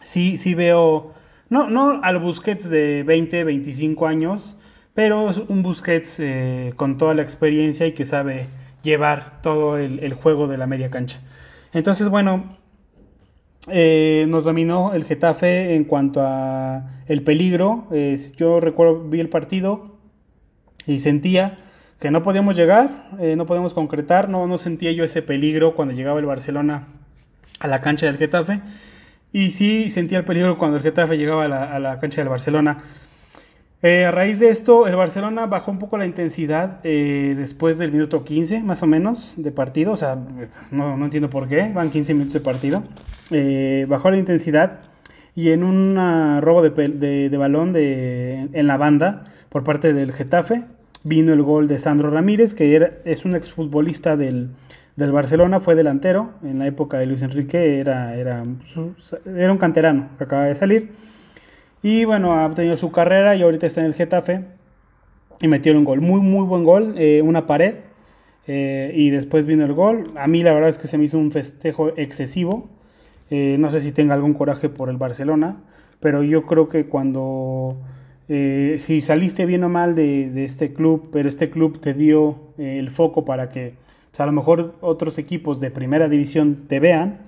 sí, 0.00 0.36
sí 0.36 0.56
veo 0.56 1.14
no, 1.48 1.70
no 1.70 2.00
al 2.02 2.18
Busquets 2.18 2.68
de 2.68 3.02
20, 3.04 3.44
25 3.44 4.06
años, 4.06 4.56
pero 4.94 5.30
es 5.30 5.38
un 5.38 5.62
Busquets 5.62 6.20
eh, 6.20 6.72
con 6.76 6.98
toda 6.98 7.14
la 7.14 7.22
experiencia 7.22 7.86
y 7.86 7.92
que 7.92 8.04
sabe 8.04 8.46
llevar 8.82 9.42
todo 9.42 9.78
el, 9.78 10.14
juego 10.14 10.48
de 10.48 10.58
la 10.58 10.66
media 10.66 10.90
cancha. 10.90 11.20
Entonces, 11.72 12.08
bueno, 12.08 12.56
eh, 13.68 14.26
nos 14.28 14.44
dominó 14.44 14.94
el 14.94 15.04
Getafe 15.04 15.74
en 15.74 15.84
cuanto 15.84 16.22
a 16.22 17.02
el 17.06 17.22
peligro. 17.22 17.88
yo 18.36 18.60
recuerdo, 18.60 19.08
vi 19.08 19.20
el 19.20 19.28
partido 19.28 19.96
y 20.86 21.00
sentía 21.00 21.56
que 22.00 22.10
no 22.10 22.22
podíamos 22.22 22.56
llegar, 22.56 23.08
eh, 23.18 23.36
no 23.36 23.46
podíamos 23.46 23.72
concretar, 23.72 24.28
no, 24.28 24.46
no 24.46 24.58
sentía 24.58 24.92
yo 24.92 25.04
ese 25.04 25.22
peligro 25.22 25.74
cuando 25.74 25.94
llegaba 25.94 26.20
el 26.20 26.26
Barcelona 26.26 26.88
a 27.58 27.68
la 27.68 27.80
cancha 27.80 28.06
del 28.06 28.18
Getafe. 28.18 28.60
Y 29.36 29.50
sí 29.50 29.90
sentía 29.90 30.16
el 30.16 30.24
peligro 30.24 30.56
cuando 30.56 30.78
el 30.78 30.82
Getafe 30.82 31.18
llegaba 31.18 31.44
a 31.44 31.78
la, 31.78 32.00
cancha 32.00 32.22
del 32.22 32.30
Barcelona. 32.30 32.78
Eh, 33.82 34.06
a 34.06 34.10
raíz 34.10 34.38
de 34.38 34.48
esto, 34.48 34.86
el 34.86 34.96
Barcelona 34.96 35.44
bajó 35.44 35.70
un 35.70 35.78
poco 35.78 35.98
la 35.98 36.06
intensidad 36.06 36.80
eh, 36.84 37.34
después 37.36 37.76
del 37.76 37.92
minuto 37.92 38.24
15, 38.24 38.62
más 38.62 38.82
o 38.82 38.86
menos, 38.86 39.34
de 39.36 39.52
partido. 39.52 39.92
O 39.92 39.96
sea, 39.98 40.16
no, 40.70 41.04
entiendo 41.04 41.28
por 41.28 41.48
qué, 41.48 41.70
van 41.70 41.90
15 41.90 42.14
minutos 42.14 42.32
de 42.32 42.40
partido. 42.40 42.82
Eh, 43.30 43.84
bajó 43.86 44.10
la 44.10 44.16
intensidad 44.16 44.78
y 45.34 45.50
en 45.50 45.64
un 45.64 45.96
robo 46.40 46.62
de, 46.62 47.36
balón 47.36 47.74
de, 47.74 48.48
en 48.54 48.66
la 48.66 48.78
banda 48.78 49.24
por 49.50 49.64
parte 49.64 49.92
del 49.92 50.14
Getafe 50.14 50.64
vino 51.04 51.34
el 51.34 51.42
gol 51.42 51.68
de 51.68 51.78
Sandro 51.78 52.08
Ramírez, 52.08 52.54
que 52.54 52.90
es 53.04 53.26
un 53.26 53.36
exfutbolista 53.36 54.16
del, 54.16 54.48
del 54.96 55.12
Barcelona, 55.12 55.60
fue 55.60 55.74
delantero, 55.74 56.30
en 56.42 56.58
la 56.58 56.66
época 56.66 56.98
de 56.98 57.06
Luis 57.06 57.22
Enrique 57.22 57.80
era, 57.80 58.16
era, 58.16 58.44
era 59.36 59.52
un 59.52 59.58
canterano 59.58 60.08
que 60.16 60.24
acaba 60.24 60.46
de 60.46 60.54
salir. 60.54 60.92
Y 61.82 62.04
bueno, 62.06 62.42
ha 62.42 62.52
tenido 62.54 62.76
su 62.76 62.90
carrera 62.90 63.36
y 63.36 63.42
ahorita 63.42 63.66
está 63.66 63.80
en 63.80 63.86
el 63.86 63.94
Getafe 63.94 64.44
y 65.40 65.48
metió 65.48 65.76
un 65.76 65.84
gol, 65.84 66.00
muy 66.00 66.20
muy 66.20 66.46
buen 66.46 66.64
gol, 66.64 66.94
eh, 66.96 67.20
una 67.22 67.46
pared 67.46 67.76
eh, 68.46 68.90
y 68.94 69.10
después 69.10 69.44
vino 69.44 69.64
el 69.66 69.74
gol. 69.74 70.04
A 70.16 70.26
mí 70.28 70.42
la 70.42 70.52
verdad 70.52 70.70
es 70.70 70.78
que 70.78 70.88
se 70.88 70.96
me 70.96 71.04
hizo 71.04 71.18
un 71.18 71.30
festejo 71.30 71.90
excesivo. 71.96 72.70
Eh, 73.30 73.56
no 73.58 73.70
sé 73.70 73.80
si 73.80 73.92
tenga 73.92 74.14
algún 74.14 74.32
coraje 74.32 74.70
por 74.70 74.88
el 74.88 74.96
Barcelona, 74.96 75.58
pero 76.00 76.22
yo 76.22 76.46
creo 76.46 76.68
que 76.68 76.86
cuando 76.86 77.76
si 78.28 79.00
saliste 79.02 79.46
bien 79.46 79.62
o 79.62 79.68
mal 79.68 79.94
de, 79.94 80.30
de, 80.30 80.44
este 80.44 80.72
club, 80.72 81.10
pero 81.12 81.28
este 81.28 81.48
club 81.48 81.78
te 81.78 81.94
dio 81.94 82.36
el 82.58 82.90
foco 82.90 83.24
para 83.24 83.48
que 83.48 83.74
a 84.20 84.26
lo 84.26 84.32
mejor 84.32 84.74
otros 84.80 85.18
equipos 85.18 85.60
de 85.60 85.70
primera 85.70 86.08
división 86.08 86.66
te 86.68 86.80
vean, 86.80 87.18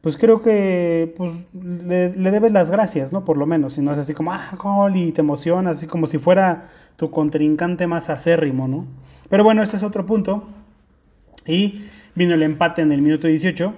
pues 0.00 0.16
creo 0.16 0.40
que 0.40 1.12
pues, 1.16 1.32
le, 1.52 2.10
debes 2.10 2.52
las 2.52 2.70
gracias, 2.70 3.12
¿no? 3.12 3.24
Por 3.24 3.36
lo 3.36 3.46
menos, 3.46 3.74
si 3.74 3.82
no 3.82 3.92
es 3.92 3.98
así 3.98 4.14
como, 4.14 4.32
ah, 4.32 4.56
gol, 4.58 4.96
y 4.96 5.12
te 5.12 5.20
emocionas, 5.20 5.78
así 5.78 5.86
como 5.86 6.06
si 6.06 6.18
fuera 6.18 6.64
tu 6.96 7.10
contrincante 7.10 7.86
más 7.86 8.08
acérrimo, 8.08 8.66
¿no? 8.66 8.86
Pero 9.28 9.44
bueno, 9.44 9.62
ese 9.62 9.76
es 9.76 9.82
otro 9.82 10.06
punto. 10.06 10.48
Y 11.46 11.82
vino 12.14 12.34
el 12.34 12.42
empate 12.42 12.82
en 12.82 12.92
el 12.92 13.02
minuto 13.02 13.28
18. 13.28 13.74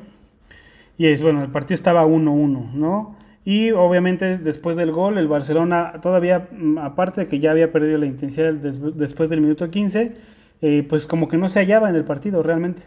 Y 0.98 1.06
es 1.06 1.22
bueno, 1.22 1.42
el 1.42 1.50
partido 1.50 1.74
estaba 1.74 2.06
1-1, 2.06 2.72
¿no? 2.72 3.16
Y 3.44 3.72
obviamente 3.72 4.38
después 4.38 4.76
del 4.76 4.92
gol, 4.92 5.18
el 5.18 5.26
Barcelona 5.26 5.94
todavía, 6.00 6.48
mm, 6.52 6.78
aparte 6.78 7.22
de 7.22 7.26
que 7.26 7.40
ya 7.40 7.50
había 7.50 7.72
perdido 7.72 7.98
la 7.98 8.06
intensidad 8.06 8.52
después 8.52 9.28
del 9.28 9.40
minuto 9.40 9.68
15, 9.68 10.14
eh, 10.62 10.86
pues 10.88 11.08
como 11.08 11.28
que 11.28 11.36
no 11.36 11.48
se 11.48 11.58
hallaba 11.58 11.90
en 11.90 11.96
el 11.96 12.04
partido 12.04 12.42
realmente. 12.42 12.82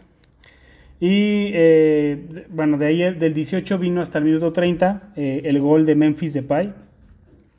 Y 0.98 1.50
eh, 1.52 2.46
bueno, 2.48 2.78
de 2.78 2.86
ahí 2.86 3.14
del 3.14 3.34
18 3.34 3.78
vino 3.78 4.00
hasta 4.00 4.16
el 4.16 4.24
minuto 4.24 4.50
30 4.52 5.12
eh, 5.14 5.42
el 5.44 5.60
gol 5.60 5.84
de 5.84 5.94
Memphis 5.94 6.32
Depay. 6.32 6.72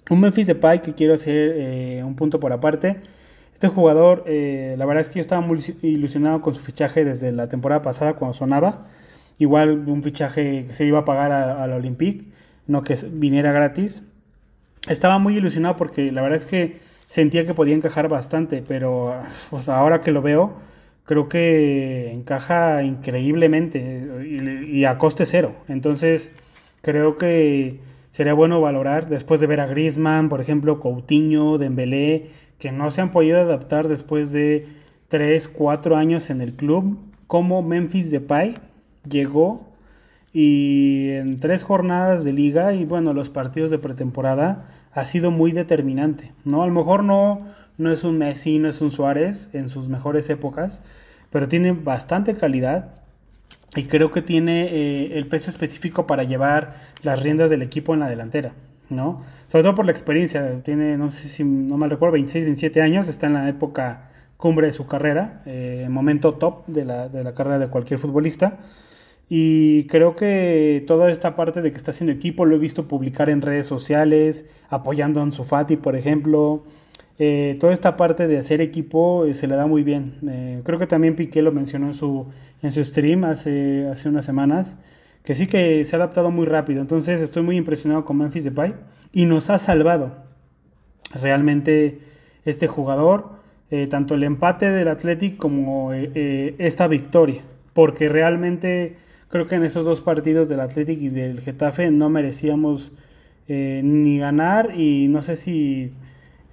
Un 0.10 0.20
Memphis 0.20 0.48
Depay 0.48 0.82
que 0.82 0.94
quiero 0.94 1.14
hacer 1.14 2.04
un 2.04 2.16
punto 2.16 2.40
por 2.40 2.52
aparte. 2.52 2.98
Este 3.54 3.68
jugador, 3.68 4.24
la 4.28 4.86
verdad 4.86 5.02
es 5.02 5.10
que 5.10 5.16
yo 5.16 5.22
estaba 5.22 5.42
muy 5.42 5.60
ilusionado 5.82 6.42
con 6.42 6.54
su 6.54 6.62
fichaje 6.62 7.04
desde 7.04 7.32
la 7.32 7.50
temporada 7.50 7.82
pasada 7.82 8.14
cuando 8.14 8.34
sonaba. 8.34 8.88
Igual 9.38 9.88
un 9.88 10.02
fichaje 10.04 10.66
que 10.66 10.74
se 10.74 10.86
iba 10.86 11.00
a 11.00 11.06
pagar 11.06 11.32
al 11.32 11.74
Olympique, 11.74 12.26
no 12.68 12.84
que 12.84 12.96
viniera 13.12 13.52
gratis. 13.52 14.04
Estaba 14.88 15.20
muy 15.20 15.36
ilusionado 15.36 15.76
porque 15.76 16.12
la 16.12 16.22
verdad 16.22 16.38
es 16.38 16.46
que 16.46 16.78
sentía 17.08 17.46
que 17.46 17.54
podía 17.54 17.76
encajar 17.76 18.08
bastante, 18.10 18.64
pero 18.68 19.16
pues, 19.50 19.70
ahora 19.70 20.02
que 20.02 20.12
lo 20.12 20.22
veo, 20.22 20.54
creo 21.06 21.30
que 21.30 22.12
encaja 22.12 22.84
increíblemente 22.84 24.28
y, 24.70 24.86
a 24.86 24.98
coste 24.98 25.26
cero. 25.26 25.56
Entonces, 25.68 26.32
creo 26.82 27.18
que 27.18 27.80
sería 28.12 28.34
bueno 28.34 28.62
valorar, 28.62 29.10
después 29.10 29.40
de 29.40 29.48
ver 29.48 29.62
a 29.62 29.68
Griezmann, 29.68 30.30
por 30.30 30.42
ejemplo, 30.42 30.80
Coutinho, 30.80 31.58
Dembélé, 31.58 32.30
que 32.60 32.72
no 32.72 32.92
se 32.92 33.02
han 33.02 33.12
podido 33.12 33.40
adaptar 33.40 33.88
después 33.88 34.32
de 34.32 34.68
3, 35.08 35.48
4 35.48 35.96
años 35.96 36.30
en 36.30 36.42
el 36.42 36.54
club, 36.54 36.98
como 37.28 37.62
Memphis 37.62 38.12
Depay 38.12 38.58
llegó 39.08 39.68
y 40.34 41.10
en 41.12 41.40
tres 41.40 41.64
jornadas 41.64 42.24
de 42.24 42.34
liga 42.34 42.74
y 42.74 42.86
bueno, 42.86 43.14
los 43.14 43.30
partidos 43.30 43.72
de 43.72 43.80
pretemporada 43.80 44.68
ha 44.98 45.06
sido 45.06 45.30
muy 45.30 45.52
determinante, 45.52 46.34
¿no? 46.44 46.64
A 46.64 46.68
lo 46.68 46.74
mejor 46.74 47.04
no, 47.04 47.46
no 47.78 47.92
es 47.92 48.04
un 48.04 48.18
Messi, 48.18 48.58
no 48.58 48.68
es 48.68 48.82
un 48.82 48.90
Suárez 48.90 49.48
en 49.54 49.70
sus 49.70 49.90
mejores 49.90 50.28
épocas, 50.32 50.82
pero 51.30 51.48
tiene 51.48 51.72
bastante 51.72 52.36
calidad 52.36 52.96
y 53.76 53.84
creo 53.84 54.10
que 54.10 54.24
tiene 54.24 54.64
eh, 54.64 55.20
el 55.20 55.28
peso 55.28 55.52
específico 55.52 56.08
para 56.08 56.24
llevar 56.24 56.78
las 57.04 57.22
riendas 57.22 57.52
del 57.52 57.62
equipo 57.62 57.94
en 57.94 58.00
la 58.00 58.10
delantera, 58.10 58.54
¿no? 58.90 59.22
Sobre 59.46 59.62
todo 59.62 59.76
por 59.76 59.86
la 59.86 59.92
experiencia, 59.92 60.64
tiene, 60.64 60.98
no 60.98 61.12
sé 61.12 61.30
si 61.30 61.44
no 61.44 61.78
mal 61.78 61.92
recuerdo, 61.92 62.14
26, 62.14 62.46
27 62.46 62.82
años, 62.82 63.08
está 63.08 63.28
en 63.28 63.34
la 63.34 63.48
época 63.48 64.10
cumbre 64.38 64.66
de 64.66 64.74
su 64.74 64.88
carrera, 64.88 65.44
eh, 65.46 65.86
momento 65.92 66.34
top 66.34 66.66
de 66.66 66.86
la, 66.86 67.08
de 67.08 67.24
la 67.24 67.36
carrera 67.36 67.60
de 67.60 67.68
cualquier 67.68 68.00
futbolista. 68.00 68.58
Y 69.30 69.86
creo 69.88 70.16
que 70.16 70.84
toda 70.88 71.12
esta 71.12 71.36
parte 71.36 71.62
de 71.62 71.72
que 71.72 71.78
está 71.78 71.92
haciendo 71.92 72.14
equipo 72.14 72.46
lo 72.46 72.56
he 72.56 72.60
visto 72.60 72.88
publicar 72.88 73.30
en 73.30 73.42
redes 73.42 73.68
sociales, 73.68 74.46
apoyando 74.70 75.20
a 75.20 75.24
Ansu 75.24 75.44
Fati, 75.44 75.76
por 75.76 75.96
ejemplo. 75.96 76.64
Eh, 77.20 77.58
toda 77.60 77.74
esta 77.74 77.98
parte 77.98 78.28
de 78.28 78.38
hacer 78.38 78.62
equipo 78.62 79.26
eh, 79.26 79.34
se 79.34 79.48
le 79.48 79.56
da 79.56 79.68
muy 79.68 79.84
bien. 79.84 80.20
Eh, 80.30 80.62
creo 80.64 80.80
que 80.80 80.88
también 80.88 81.16
Piqué 81.16 81.42
lo 81.42 81.52
mencionó 81.52 81.88
en 81.88 81.94
su, 81.94 82.28
en 82.62 82.72
su 82.72 82.84
stream 82.84 83.26
hace, 83.26 83.88
hace 83.92 84.08
unas 84.08 84.24
semanas, 84.24 84.78
que 85.24 85.36
sí 85.36 85.48
que 85.48 85.84
se 85.84 85.96
ha 85.96 86.00
adaptado 86.00 86.32
muy 86.32 86.46
rápido. 86.46 86.80
Entonces 86.80 87.22
estoy 87.22 87.44
muy 87.44 87.58
impresionado 87.58 88.06
con 88.06 88.18
Memphis 88.18 88.46
Depay 88.46 88.76
y 89.12 89.26
nos 89.26 89.50
ha 89.50 89.60
salvado 89.60 90.16
realmente 91.14 92.00
este 92.46 92.68
jugador, 92.68 93.38
tanto 93.90 94.16
el 94.16 94.24
empate 94.24 94.70
del 94.70 94.88
Athletic 94.88 95.36
como 95.36 95.92
esta 95.92 96.88
victoria, 96.88 97.42
porque 97.74 98.08
realmente 98.08 98.96
Creo 99.30 99.46
que 99.48 99.56
en 99.56 99.64
esos 99.64 99.84
dos 99.84 100.02
partidos 100.02 100.48
del 100.48 100.62
Athletic 100.62 101.02
y 101.02 101.10
del 101.10 101.42
Getafe 101.42 101.92
no 101.92 102.10
merecíamos 102.10 102.94
eh, 103.50 103.82
ni 103.84 104.20
ganar 104.20 104.80
y 104.80 105.08
no 105.10 105.22
sé 105.22 105.36
si 105.36 105.92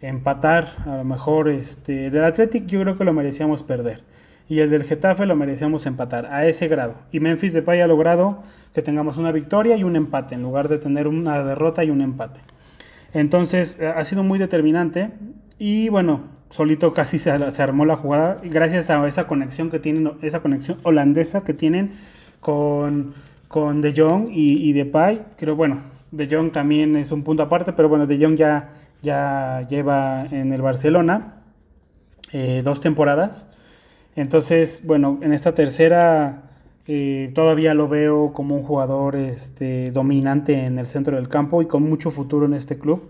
empatar. 0.00 0.74
A 0.86 0.96
lo 0.96 1.04
mejor 1.04 1.48
este, 1.48 2.10
del 2.10 2.24
Athletic 2.24 2.66
yo 2.66 2.80
creo 2.80 2.98
que 2.98 3.04
lo 3.04 3.12
merecíamos 3.12 3.62
perder. 3.62 4.02
Y 4.48 4.58
el 4.58 4.70
del 4.70 4.82
Getafe 4.84 5.24
lo 5.24 5.36
merecíamos 5.36 5.86
empatar 5.86 6.26
a 6.26 6.46
ese 6.46 6.66
grado. 6.66 6.96
Y 7.12 7.20
Memphis 7.20 7.52
Depay 7.52 7.80
ha 7.80 7.86
logrado 7.86 8.42
que 8.74 8.82
tengamos 8.82 9.16
una 9.18 9.30
victoria 9.30 9.76
y 9.76 9.84
un 9.84 9.94
empate 9.94 10.34
en 10.34 10.42
lugar 10.42 10.68
de 10.68 10.78
tener 10.78 11.06
una 11.06 11.42
derrota 11.44 11.84
y 11.84 11.90
un 11.90 12.00
empate. 12.00 12.40
Entonces 13.12 13.78
eh, 13.80 13.86
ha 13.86 14.04
sido 14.04 14.24
muy 14.24 14.40
determinante 14.40 15.10
y 15.58 15.88
bueno, 15.90 16.24
solito 16.50 16.92
casi 16.92 17.20
se, 17.20 17.50
se 17.52 17.62
armó 17.62 17.84
la 17.84 17.96
jugada 17.96 18.36
gracias 18.42 18.90
a 18.90 19.06
esa 19.06 19.28
conexión 19.28 19.70
que 19.70 19.78
tienen, 19.78 20.12
esa 20.22 20.40
conexión 20.40 20.78
holandesa 20.82 21.44
que 21.44 21.54
tienen 21.54 21.92
con, 22.44 23.14
con 23.48 23.80
De 23.80 23.94
Jong 23.96 24.28
y, 24.30 24.68
y 24.68 24.72
Depay. 24.74 25.22
Creo, 25.38 25.56
bueno, 25.56 25.78
De 26.10 26.28
Jong 26.30 26.52
también 26.52 26.94
es 26.94 27.10
un 27.10 27.22
punto 27.24 27.42
aparte, 27.42 27.72
pero 27.72 27.88
bueno, 27.88 28.06
De 28.06 28.18
Jong 28.18 28.36
ya, 28.36 28.70
ya 29.02 29.66
lleva 29.68 30.26
en 30.30 30.52
el 30.52 30.60
Barcelona 30.60 31.42
eh, 32.32 32.60
dos 32.62 32.80
temporadas. 32.82 33.46
Entonces, 34.14 34.82
bueno, 34.84 35.18
en 35.22 35.32
esta 35.32 35.54
tercera 35.54 36.42
eh, 36.86 37.32
todavía 37.34 37.72
lo 37.74 37.88
veo 37.88 38.32
como 38.34 38.56
un 38.56 38.62
jugador 38.62 39.16
este, 39.16 39.90
dominante 39.90 40.66
en 40.66 40.78
el 40.78 40.86
centro 40.86 41.16
del 41.16 41.28
campo 41.28 41.62
y 41.62 41.66
con 41.66 41.82
mucho 41.82 42.10
futuro 42.10 42.44
en 42.46 42.54
este 42.54 42.76
club. 42.78 43.08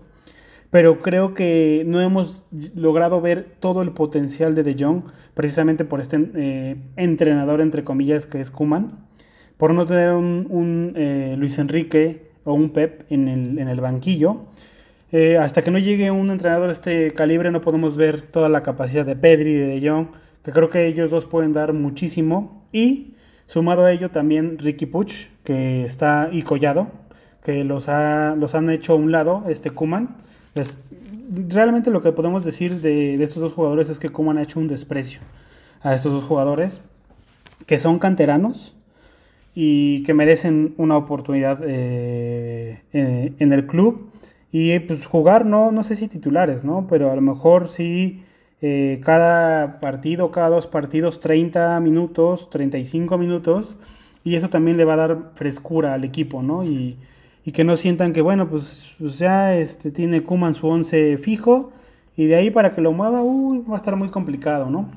pero 0.75 1.01
creo 1.01 1.33
que 1.33 1.83
no 1.87 2.01
hemos 2.01 2.43
logrado 2.75 3.21
ver 3.21 3.55
todo 3.61 3.81
el 3.81 3.91
potencial 3.91 4.55
de 4.55 4.63
De 4.63 4.75
Jong, 4.77 5.03
precisamente 5.33 5.85
por 5.85 6.01
este 6.01 6.17
eh, 6.35 6.75
entrenador, 6.97 7.61
entre 7.61 7.83
comillas, 7.85 8.25
que 8.25 8.41
es 8.41 8.51
Kuman, 8.51 8.91
por 9.57 9.73
no 9.73 9.85
tener 9.85 10.11
un, 10.11 10.93
eh, 10.95 11.35
Luis 11.37 11.57
Enrique 11.59 12.29
o 12.43 12.53
un 12.53 12.69
Pep 12.69 13.05
en 13.09 13.27
el, 13.27 13.59
en 13.59 13.67
el 13.67 13.79
banquillo. 13.79 14.41
Eh, 15.11 15.37
hasta 15.37 15.63
que 15.63 15.71
no 15.71 15.79
llegue 15.79 16.11
un 16.11 16.29
entrenador 16.29 16.67
de 16.67 16.73
este 16.73 17.11
calibre 17.11 17.51
no 17.51 17.61
podemos 17.61 17.95
ver 17.95 18.21
toda 18.21 18.49
la 18.49 18.63
capacidad 18.63 19.05
de 19.05 19.15
Pedri 19.15 19.51
y 19.51 19.57
de 19.57 19.75
De 19.75 20.07
que 20.43 20.51
creo 20.51 20.69
que 20.69 20.87
ellos 20.87 21.09
dos 21.09 21.25
pueden 21.25 21.53
dar 21.53 21.73
muchísimo. 21.73 22.67
Y 22.71 23.13
sumado 23.45 23.85
a 23.85 23.91
ello 23.91 24.11
también 24.11 24.57
Ricky 24.59 24.85
Puch, 24.85 25.27
que 25.43 25.83
está 25.83 26.29
y 26.31 26.41
Collado, 26.41 26.87
que 27.43 27.63
los, 27.63 27.87
ha, 27.89 28.35
los 28.35 28.55
han 28.55 28.69
hecho 28.69 28.93
a 28.93 28.95
un 28.95 29.11
lado, 29.11 29.45
este 29.47 29.69
Kuman. 29.69 30.17
realmente 31.47 31.91
lo 31.91 32.01
que 32.01 32.11
podemos 32.11 32.43
decir 32.43 32.81
de, 32.81 33.21
estos 33.23 33.41
dos 33.41 33.53
jugadores 33.53 33.89
es 33.89 33.99
que 33.99 34.09
Kuman 34.09 34.37
ha 34.37 34.43
hecho 34.43 34.59
un 34.59 34.67
desprecio 34.67 35.21
a 35.81 35.93
estos 35.93 36.11
dos 36.11 36.23
jugadores, 36.23 36.81
que 37.67 37.77
son 37.77 37.99
canteranos 37.99 38.74
y 39.55 40.03
que 40.03 40.13
merecen 40.13 40.75
una 40.77 40.97
oportunidad 40.97 41.61
eh, 41.63 42.81
eh, 42.93 43.33
en 43.39 43.53
el 43.53 43.65
club 43.65 44.11
y 44.51 44.77
pues 44.79 45.05
jugar, 45.05 45.45
no, 45.45 45.71
no 45.71 45.83
sé 45.83 45.95
si 45.95 46.07
titulares, 46.07 46.63
¿no? 46.63 46.87
Pero 46.87 47.11
a 47.11 47.15
lo 47.15 47.21
mejor 47.21 47.67
sí 47.67 48.23
eh, 48.61 49.01
cada 49.03 49.79
partido, 49.79 50.31
cada 50.31 50.49
dos 50.49 50.65
partidos, 50.65 51.19
30 51.19 51.79
minutos, 51.81 52.49
35 52.49 53.17
minutos. 53.17 53.77
Y 54.23 54.35
eso 54.35 54.49
también 54.49 54.77
le 54.77 54.85
va 54.85 54.93
a 54.93 54.95
dar 54.97 55.31
frescura 55.35 55.93
al 55.93 56.03
equipo, 56.03 56.41
¿no? 56.41 56.63
Y, 56.63 56.97
que 57.53 57.63
no 57.63 57.77
sientan 57.77 58.11
que, 58.11 58.21
bueno, 58.21 58.49
pues, 58.49 58.87
pues 58.97 59.19
ya 59.19 59.55
este, 59.55 59.91
tiene 59.91 60.23
Kuman 60.23 60.55
su 60.55 60.67
11 60.67 61.17
fijo. 61.17 61.71
Y 62.17 62.25
de 62.25 62.35
ahí 62.35 62.49
para 62.49 62.73
que 62.73 62.81
lo 62.81 62.91
mueva, 62.91 63.21
uy, 63.21 63.61
va 63.69 63.75
a 63.75 63.77
estar 63.77 63.95
muy 63.95 64.09
complicado, 64.09 64.69
¿no? 64.69 64.89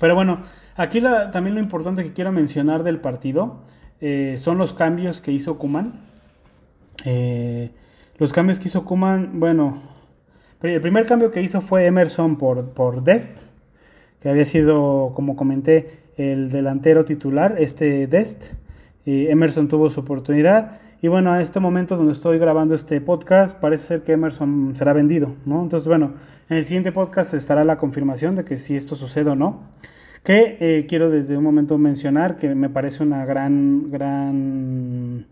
Pero 0.00 0.14
bueno, 0.14 0.38
aquí 0.78 1.02
también 1.32 1.54
lo 1.54 1.60
importante 1.60 2.02
que 2.02 2.12
quiero 2.12 2.32
mencionar 2.32 2.84
del 2.84 3.00
partido 3.00 3.58
eh, 4.00 4.36
son 4.38 4.56
los 4.56 4.72
cambios 4.72 5.20
que 5.20 5.32
hizo 5.32 5.58
Kuman. 5.58 5.92
Eh, 7.04 7.70
los 8.16 8.32
cambios 8.32 8.58
que 8.58 8.68
hizo 8.68 8.84
Kuman, 8.84 9.38
bueno, 9.40 9.82
el 10.62 10.80
primer 10.80 11.04
cambio 11.04 11.30
que 11.30 11.42
hizo 11.42 11.60
fue 11.60 11.86
Emerson 11.86 12.36
por, 12.36 12.70
por 12.70 13.02
Dest, 13.02 13.32
que 14.20 14.28
había 14.28 14.44
sido, 14.44 15.12
como 15.14 15.36
comenté, 15.36 16.00
el 16.16 16.50
delantero 16.50 17.04
titular, 17.04 17.56
este 17.58 18.06
Dest. 18.06 18.52
Y 19.04 19.26
Emerson 19.28 19.68
tuvo 19.68 19.90
su 19.90 20.00
oportunidad. 20.00 20.80
Y 21.00 21.08
bueno, 21.08 21.32
a 21.32 21.40
este 21.40 21.60
momento 21.60 21.96
donde 21.96 22.12
estoy 22.12 22.38
grabando 22.38 22.74
este 22.74 23.00
podcast, 23.00 23.58
parece 23.58 23.86
ser 23.86 24.02
que 24.02 24.12
Emerson 24.12 24.74
será 24.76 24.92
vendido, 24.92 25.34
¿no? 25.44 25.62
Entonces, 25.62 25.86
bueno, 25.86 26.14
en 26.48 26.56
el 26.56 26.64
siguiente 26.64 26.92
podcast 26.92 27.34
estará 27.34 27.64
la 27.64 27.78
confirmación 27.78 28.34
de 28.34 28.44
que 28.44 28.58
si 28.58 28.76
esto 28.76 28.96
sucede 28.96 29.30
o 29.30 29.36
no. 29.36 29.62
Que 30.22 30.56
eh, 30.60 30.86
quiero 30.88 31.10
desde 31.10 31.36
un 31.36 31.44
momento 31.44 31.78
mencionar 31.78 32.36
que 32.36 32.54
me 32.54 32.68
parece 32.68 33.02
una 33.02 33.24
gran, 33.24 33.90
gran 33.90 35.26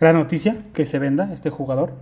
gran 0.00 0.16
noticia 0.16 0.62
que 0.72 0.86
se 0.86 0.98
venda 0.98 1.32
este 1.32 1.50
jugador 1.50 1.92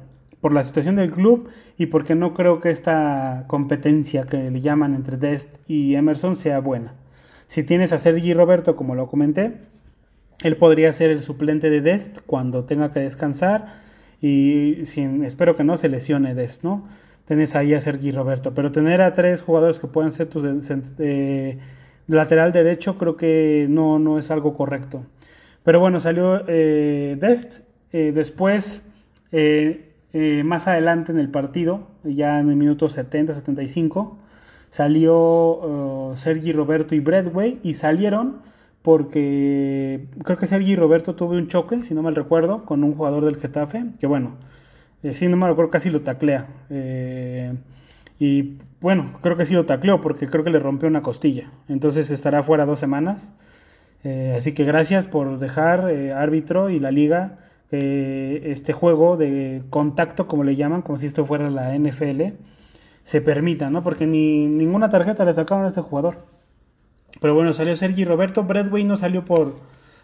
por 0.41 0.53
la 0.53 0.65
situación 0.65 0.97
del 0.97 1.11
club 1.11 1.49
y 1.79 1.87
porque 1.87 2.15
no 2.15 2.35
creo 2.35 2.61
que 2.61 2.71
esta 2.71 3.45
competencia 3.47 4.25
que 4.25 4.51
le 4.51 4.61
llaman 4.61 4.95
entre 4.95 5.17
Dest 5.17 5.57
y 5.67 5.95
Emerson 5.95 6.37
sea 6.37 6.61
buena. 6.61 6.95
Si 7.47 7.63
tienes 7.63 7.93
a 7.93 7.99
Sergi 7.99 8.35
Roberto, 8.35 8.77
como 8.77 8.95
lo 8.95 9.09
comenté, 9.09 9.55
él 10.43 10.57
podría 10.57 10.93
ser 10.93 11.11
el 11.11 11.21
suplente 11.21 11.71
de 11.71 11.81
Dest 11.81 12.19
cuando 12.27 12.65
tenga 12.65 12.91
que 12.91 13.01
descansar 13.01 13.81
y 14.21 14.83
espero 15.25 15.57
que 15.57 15.65
no 15.65 15.77
se 15.77 15.89
lesione 15.89 16.35
Dest, 16.35 16.63
¿no? 16.63 16.85
Tienes 17.27 17.57
ahí 17.57 17.75
a 17.75 17.81
Sergi 17.81 18.13
Roberto, 18.13 18.55
pero 18.55 18.71
tener 18.71 19.03
a 19.03 19.15
tres 19.15 19.43
jugadores 19.43 19.81
que 19.81 19.89
puedan 19.89 20.13
ser 20.13 20.29
tu 20.29 20.43
eh, 20.99 21.59
lateral 22.07 22.53
derecho 22.53 22.99
creo 22.99 23.17
que 23.17 23.67
no, 23.69 23.99
no 23.99 24.19
es 24.19 24.31
algo 24.31 24.55
correcto. 24.55 25.05
Pero 25.65 25.81
bueno, 25.81 26.01
salió 26.01 26.45
eh, 26.47 27.17
Dest 27.21 27.67
eh, 27.93 28.13
después, 28.13 28.83
eh, 29.33 29.95
eh, 30.13 30.43
más 30.45 30.67
adelante 30.67 31.13
en 31.13 31.19
el 31.19 31.31
partido, 31.31 31.87
ya 32.05 32.41
en 32.41 32.51
el 32.51 32.57
minuto 32.57 32.89
70-75, 32.89 34.17
salió 34.69 36.13
Sergi 36.17 36.53
Roberto 36.53 36.95
y 36.95 37.01
Bradway 37.01 37.59
y 37.63 37.75
salieron 37.75 38.43
porque 38.83 40.07
creo 40.23 40.37
que 40.37 40.47
Sergi 40.47 40.77
Roberto 40.77 41.15
tuvo 41.15 41.33
un 41.33 41.49
choque, 41.49 41.83
si 41.85 41.95
no 41.95 42.03
mal 42.03 42.15
recuerdo, 42.15 42.65
con 42.67 42.85
un 42.85 42.95
jugador 42.95 43.25
del 43.25 43.37
Getafe, 43.37 43.87
que 43.99 44.07
bueno, 44.07 44.37
si 45.13 45.27
no 45.29 45.37
mal 45.37 45.51
recuerdo 45.51 45.71
casi 45.71 45.91
lo 45.91 46.03
taclea. 46.03 46.47
Y 48.19 48.59
bueno, 48.81 49.13
creo 49.21 49.37
que 49.37 49.45
sí 49.45 49.55
lo 49.55 49.67
tacleó 49.67 50.01
porque 50.01 50.29
creo 50.29 50.45
que 50.45 50.51
le 50.51 50.59
rompió 50.59 50.89
una 50.89 51.03
costilla. 51.03 51.51
Entonces 51.69 52.11
estará 52.11 52.43
fuera 52.43 52.67
dos 52.67 52.79
semanas. 52.81 53.33
así 54.37 54.55
que 54.55 54.65
gracias 54.65 55.07
por 55.07 55.39
dejar 55.39 55.81
árbitro 56.15 56.71
y 56.71 56.79
la 56.79 56.91
liga 56.91 57.39
que 57.71 58.53
este 58.53 58.73
juego 58.73 59.17
de 59.17 59.63
contacto, 59.71 60.27
como 60.27 60.45
le 60.45 60.57
llaman, 60.57 60.83
como 60.83 60.99
si 60.99 61.07
esto 61.07 61.27
fuera 61.27 61.51
la 61.51 61.77
NFL, 61.77 62.23
se 63.03 63.21
permita, 63.21 63.71
¿no? 63.71 63.83
Porque 63.83 64.07
ni 64.07 64.47
ninguna 64.47 64.89
tarjeta 64.89 65.25
le 65.25 65.35
sacaron 65.35 65.65
a 65.65 65.69
este 65.69 65.81
jugador. 65.81 66.25
Pero 67.21 67.35
bueno, 67.35 67.53
salió 67.55 67.75
Sergi 67.77 68.05
Roberto. 68.05 68.45
Bradway 68.45 68.85
no 68.85 68.97
salió 68.97 69.25
por. 69.25 69.55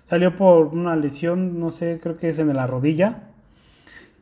Salió 0.05 0.37
por 0.37 0.69
una 0.69 0.97
lesión, 0.97 1.61
no 1.61 1.71
sé, 1.71 2.01
creo 2.03 2.17
que 2.17 2.29
es 2.29 2.39
en 2.39 2.55
la 2.55 2.67
rodilla. 2.67 3.29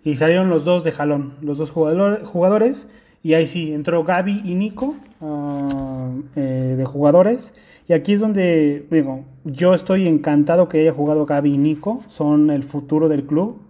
Y 0.05 0.17
salieron 0.17 0.51
los 0.51 0.65
dos 0.65 0.85
de 0.85 0.93
jalón, 0.93 1.35
los 1.41 1.59
dos 1.59 1.71
jugadores. 1.71 2.89
Y 3.23 3.35
ahí 3.35 3.47
sí, 3.47 3.73
entró 3.73 4.03
Gaby 4.03 4.43
y 4.45 4.55
Nico 4.55 4.95
ah, 5.21 6.11
eh, 6.37 6.75
de 6.77 6.85
jugadores. 6.85 7.53
Y 7.87 7.93
aquí 7.93 8.15
es 8.15 8.21
donde, 8.21 8.87
digo, 8.91 9.25
yo 9.45 9.75
estoy 9.75 10.07
encantado 10.07 10.69
que 10.69 10.81
haya 10.81 10.93
jugado 10.93 11.27
Gaby 11.27 11.55
y 11.55 11.59
Nico, 11.59 12.03
son 12.07 12.51
el 12.51 12.63
futuro 12.63 13.09
del 13.09 13.25
club, 13.25 13.61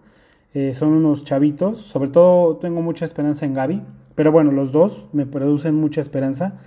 eh, 0.54 0.74
son 0.74 0.90
unos 0.90 1.24
chavitos, 1.24 1.78
sobre 1.80 2.10
todo 2.10 2.56
tengo 2.58 2.82
mucha 2.82 3.04
esperanza 3.04 3.46
en 3.46 3.54
Gaby, 3.54 3.82
pero 4.14 4.30
bueno, 4.30 4.52
los 4.52 4.72
dos 4.72 5.08
me 5.12 5.26
producen 5.26 5.74
mucha 5.74 6.00
esperanza. 6.00 6.60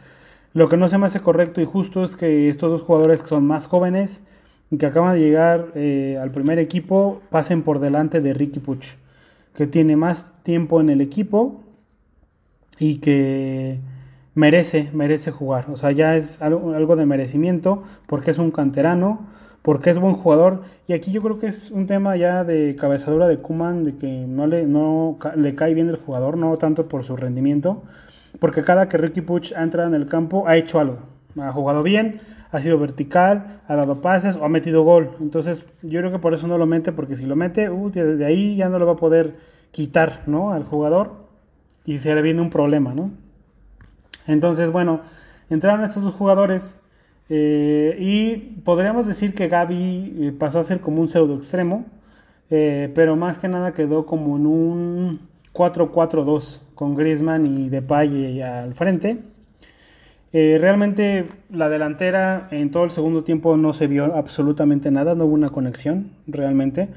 Lo 0.54 0.68
que 0.68 0.78
no 0.78 0.90
se 0.90 0.98
me 0.98 1.06
hace 1.06 1.20
correcto 1.20 1.62
y 1.62 1.66
justo 1.66 2.04
es 2.04 2.16
que 2.16 2.50
estos 2.50 2.72
dos 2.72 2.82
jugadores 2.82 3.22
que 3.22 3.30
son 3.30 3.46
más 3.46 3.68
jóvenes 3.68 4.24
y 4.72 4.78
que 4.78 4.88
acaban 4.88 5.14
de 5.14 5.20
llegar 5.20 5.68
eh, 5.76 6.18
al 6.22 6.32
primer 6.32 6.60
equipo 6.60 7.22
pasen 7.30 7.62
por 7.62 7.80
delante 7.80 8.20
de 8.20 8.34
Ricky 8.34 8.60
Puch, 8.60 8.96
que 9.56 9.68
tiene 9.68 9.96
más 9.96 10.34
tiempo 10.44 10.82
en 10.82 10.90
el 10.90 11.02
equipo 11.02 11.63
y 12.80 13.00
que 13.00 13.80
merece, 14.36 14.90
merece 14.94 15.32
jugar. 15.32 15.66
O 15.72 15.76
sea, 15.76 15.92
ya 15.92 16.16
es 16.16 16.42
algo, 16.42 16.74
algo, 16.74 16.96
de 16.96 17.06
merecimiento 17.06 17.84
porque 18.08 18.32
es 18.32 18.38
un 18.38 18.52
canterano, 18.52 19.28
porque 19.62 19.90
es 19.90 20.00
buen 20.00 20.16
jugador. 20.16 20.64
Y 20.88 20.94
aquí 20.94 21.12
yo 21.12 21.22
creo 21.22 21.38
que 21.38 21.48
es 21.48 21.72
un 21.72 21.88
tema 21.88 22.16
ya 22.16 22.44
de 22.44 22.76
cabezadura 22.76 23.28
de 23.28 23.38
Kuman, 23.38 23.84
de 23.86 23.96
que 23.96 24.26
no 24.28 24.48
le, 24.48 24.66
no, 24.66 25.18
le 25.36 25.56
cae 25.56 25.74
bien 25.74 25.90
el 25.90 25.98
jugador, 25.98 26.38
no 26.38 26.56
tanto 26.58 26.88
por 26.88 27.04
su 27.04 27.16
rendimiento, 27.16 27.84
porque 28.40 28.64
cada 28.64 28.90
que 28.90 28.98
Ricky 28.98 29.22
Puch 29.22 29.54
ha 29.54 29.64
entrado 29.64 29.88
en 29.90 29.96
el 29.96 30.08
campo 30.08 30.48
ha 30.48 30.58
hecho 30.58 30.80
algo. 30.80 31.00
Ha 31.40 31.52
jugado 31.52 31.82
bien, 31.82 32.22
ha 32.52 32.60
sido 32.60 32.78
vertical, 32.78 33.62
ha 33.68 33.76
dado 33.76 34.02
pases 34.02 34.36
o 34.36 34.46
ha 34.46 34.50
metido 34.50 34.84
gol. 34.84 35.12
Entonces 35.20 35.66
yo 35.82 36.00
creo 36.00 36.12
que 36.12 36.20
por 36.20 36.34
eso 36.34 36.48
no 36.48 36.58
lo 36.58 36.66
mete, 36.66 36.92
porque 36.92 37.16
si 37.16 37.26
lo 37.26 37.36
mete, 37.36 37.70
uh, 37.70 37.92
ahí 38.26 38.56
ya 38.56 38.70
no 38.70 38.78
lo 38.78 38.86
va 38.86 38.94
a 38.94 38.98
poder 38.98 39.36
quitar 39.72 40.22
¿no? 40.28 40.52
al 40.52 40.64
jugador 40.64 41.23
y 41.86 41.98
se 42.00 42.14
le 42.14 42.22
viene 42.22 42.42
un 42.42 42.50
problema, 42.50 42.94
¿no? 42.94 43.12
Entonces, 44.28 44.72
bueno, 44.72 45.02
entraron 45.50 45.84
estos 45.84 46.04
dos 46.04 46.14
jugadores 46.14 46.80
eh, 47.30 47.96
y 48.00 48.36
podríamos 48.62 49.08
decir 49.08 49.34
que 49.34 49.48
Gaby 49.48 50.16
eh, 50.20 50.34
pasó 50.38 50.60
a 50.60 50.64
ser 50.64 50.80
como 50.80 51.02
un 51.02 51.08
pseudo 51.08 51.36
extremo, 51.36 51.86
eh, 52.50 52.92
pero 52.94 53.16
más 53.16 53.38
que 53.38 53.48
nada 53.48 53.74
quedó 53.74 54.06
como 54.06 54.38
en 54.38 54.46
un 54.46 55.20
4-4-2 55.54 56.64
con 56.76 56.96
Griezmann 56.96 57.46
y 57.46 57.70
Depay 57.70 58.42
al 58.42 58.74
frente. 58.74 59.20
realmente 60.32 61.26
la 61.52 61.70
delantera 61.70 62.48
en 62.52 62.72
todo 62.72 62.84
el 62.86 62.90
segundo 62.90 63.24
tiempo 63.24 63.56
no 63.56 63.74
se 63.74 63.88
vio 63.88 64.16
absolutamente 64.16 64.90
nada, 64.92 65.16
no 65.16 65.26
hubo 65.26 65.34
una 65.34 65.50
conexión 65.50 66.12
realmente. 66.28 66.90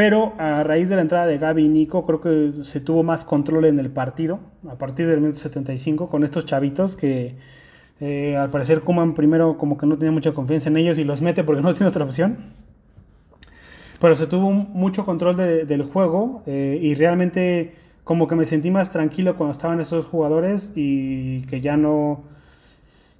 Pero 0.00 0.32
a 0.38 0.62
raíz 0.62 0.88
de 0.88 0.96
la 0.96 1.02
entrada 1.02 1.26
de 1.26 1.36
Gaby 1.36 1.66
y 1.66 1.68
Nico, 1.68 2.06
creo 2.06 2.22
que 2.22 2.64
se 2.64 2.80
tuvo 2.80 3.02
más 3.02 3.26
control 3.26 3.66
en 3.66 3.78
el 3.78 3.90
partido, 3.90 4.40
a 4.66 4.76
partir 4.76 5.06
del 5.06 5.20
minuto 5.20 5.38
75, 5.38 6.08
con 6.08 6.24
estos 6.24 6.46
chavitos 6.46 6.96
que 6.96 7.34
eh, 8.00 8.34
al 8.34 8.48
parecer 8.48 8.80
Kuman 8.80 9.12
primero 9.12 9.58
como 9.58 9.76
que 9.76 9.84
no 9.84 9.98
tenía 9.98 10.10
mucha 10.10 10.32
confianza 10.32 10.70
en 10.70 10.78
ellos 10.78 10.96
y 10.96 11.04
los 11.04 11.20
mete 11.20 11.44
porque 11.44 11.60
no 11.62 11.74
tiene 11.74 11.88
otra 11.88 12.06
opción. 12.06 12.38
Pero 14.00 14.16
se 14.16 14.26
tuvo 14.26 14.50
mucho 14.50 15.04
control 15.04 15.36
del 15.36 15.82
juego 15.82 16.44
eh, 16.46 16.78
y 16.80 16.94
realmente 16.94 17.74
como 18.02 18.26
que 18.26 18.36
me 18.36 18.46
sentí 18.46 18.70
más 18.70 18.90
tranquilo 18.90 19.36
cuando 19.36 19.50
estaban 19.50 19.82
esos 19.82 20.06
jugadores 20.06 20.72
y 20.74 21.42
que 21.42 21.60
ya 21.60 21.76
no 21.76 22.22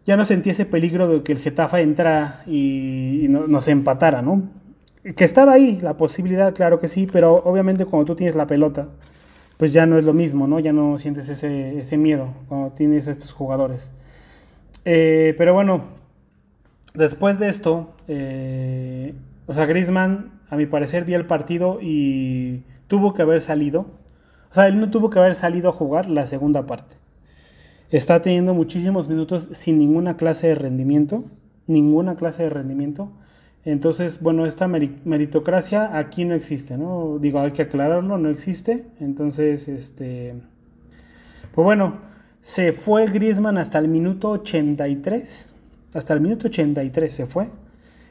ya 0.06 0.16
no 0.16 0.24
sentí 0.24 0.48
ese 0.48 0.64
peligro 0.64 1.08
de 1.08 1.22
que 1.22 1.32
el 1.32 1.40
Getafe 1.40 1.82
entrara 1.82 2.42
y, 2.46 3.26
no, 3.28 3.46
nos 3.46 3.68
empatara, 3.68 4.22
¿no? 4.22 4.59
Que 5.02 5.24
estaba 5.24 5.52
ahí 5.52 5.80
la 5.80 5.96
posibilidad, 5.96 6.54
claro 6.54 6.78
que 6.78 6.88
sí, 6.88 7.08
pero 7.10 7.36
obviamente 7.44 7.86
cuando 7.86 8.06
tú 8.06 8.16
tienes 8.16 8.36
la 8.36 8.46
pelota 8.46 8.88
pues 9.60 9.74
ya 9.74 9.84
no 9.84 9.98
es 9.98 10.04
lo 10.04 10.14
mismo, 10.14 10.46
¿no? 10.46 10.58
Ya 10.58 10.72
no 10.72 10.96
sientes 10.96 11.28
ese, 11.28 11.78
ese 11.78 11.98
miedo 11.98 12.28
cuando 12.48 12.70
tienes 12.70 13.08
a 13.08 13.10
estos 13.10 13.32
jugadores. 13.32 13.92
Eh, 14.86 15.34
pero 15.36 15.52
bueno, 15.52 15.84
después 16.94 17.38
de 17.38 17.48
esto, 17.48 17.92
eh, 18.08 19.12
o 19.46 19.52
sea, 19.52 19.66
Griezmann, 19.66 20.40
a 20.48 20.56
mi 20.56 20.64
parecer, 20.64 21.04
vi 21.04 21.12
el 21.12 21.26
partido 21.26 21.78
y 21.82 22.62
tuvo 22.88 23.12
que 23.12 23.20
haber 23.20 23.42
salido. 23.42 23.80
O 24.50 24.54
sea, 24.54 24.66
él 24.66 24.80
no 24.80 24.88
tuvo 24.88 25.10
que 25.10 25.18
haber 25.18 25.34
salido 25.34 25.68
a 25.68 25.72
jugar 25.72 26.08
la 26.08 26.24
segunda 26.24 26.64
parte. 26.64 26.96
Está 27.90 28.22
teniendo 28.22 28.54
muchísimos 28.54 29.10
minutos 29.10 29.48
sin 29.52 29.76
ninguna 29.76 30.16
clase 30.16 30.46
de 30.46 30.54
rendimiento. 30.54 31.24
Ninguna 31.66 32.16
clase 32.16 32.44
de 32.44 32.48
rendimiento. 32.48 33.12
Entonces, 33.64 34.22
bueno, 34.22 34.46
esta 34.46 34.68
meritocracia 34.68 35.98
aquí 35.98 36.24
no 36.24 36.34
existe, 36.34 36.78
¿no? 36.78 37.18
Digo, 37.20 37.40
hay 37.40 37.50
que 37.50 37.62
aclararlo, 37.62 38.16
no 38.16 38.30
existe. 38.30 38.86
Entonces, 39.00 39.68
este. 39.68 40.34
Pues 41.54 41.64
bueno, 41.64 41.98
se 42.40 42.72
fue 42.72 43.06
Griezmann 43.06 43.58
hasta 43.58 43.78
el 43.78 43.88
minuto 43.88 44.30
83. 44.30 45.52
Hasta 45.92 46.14
el 46.14 46.20
minuto 46.20 46.48
83 46.48 47.12
se 47.12 47.26
fue. 47.26 47.48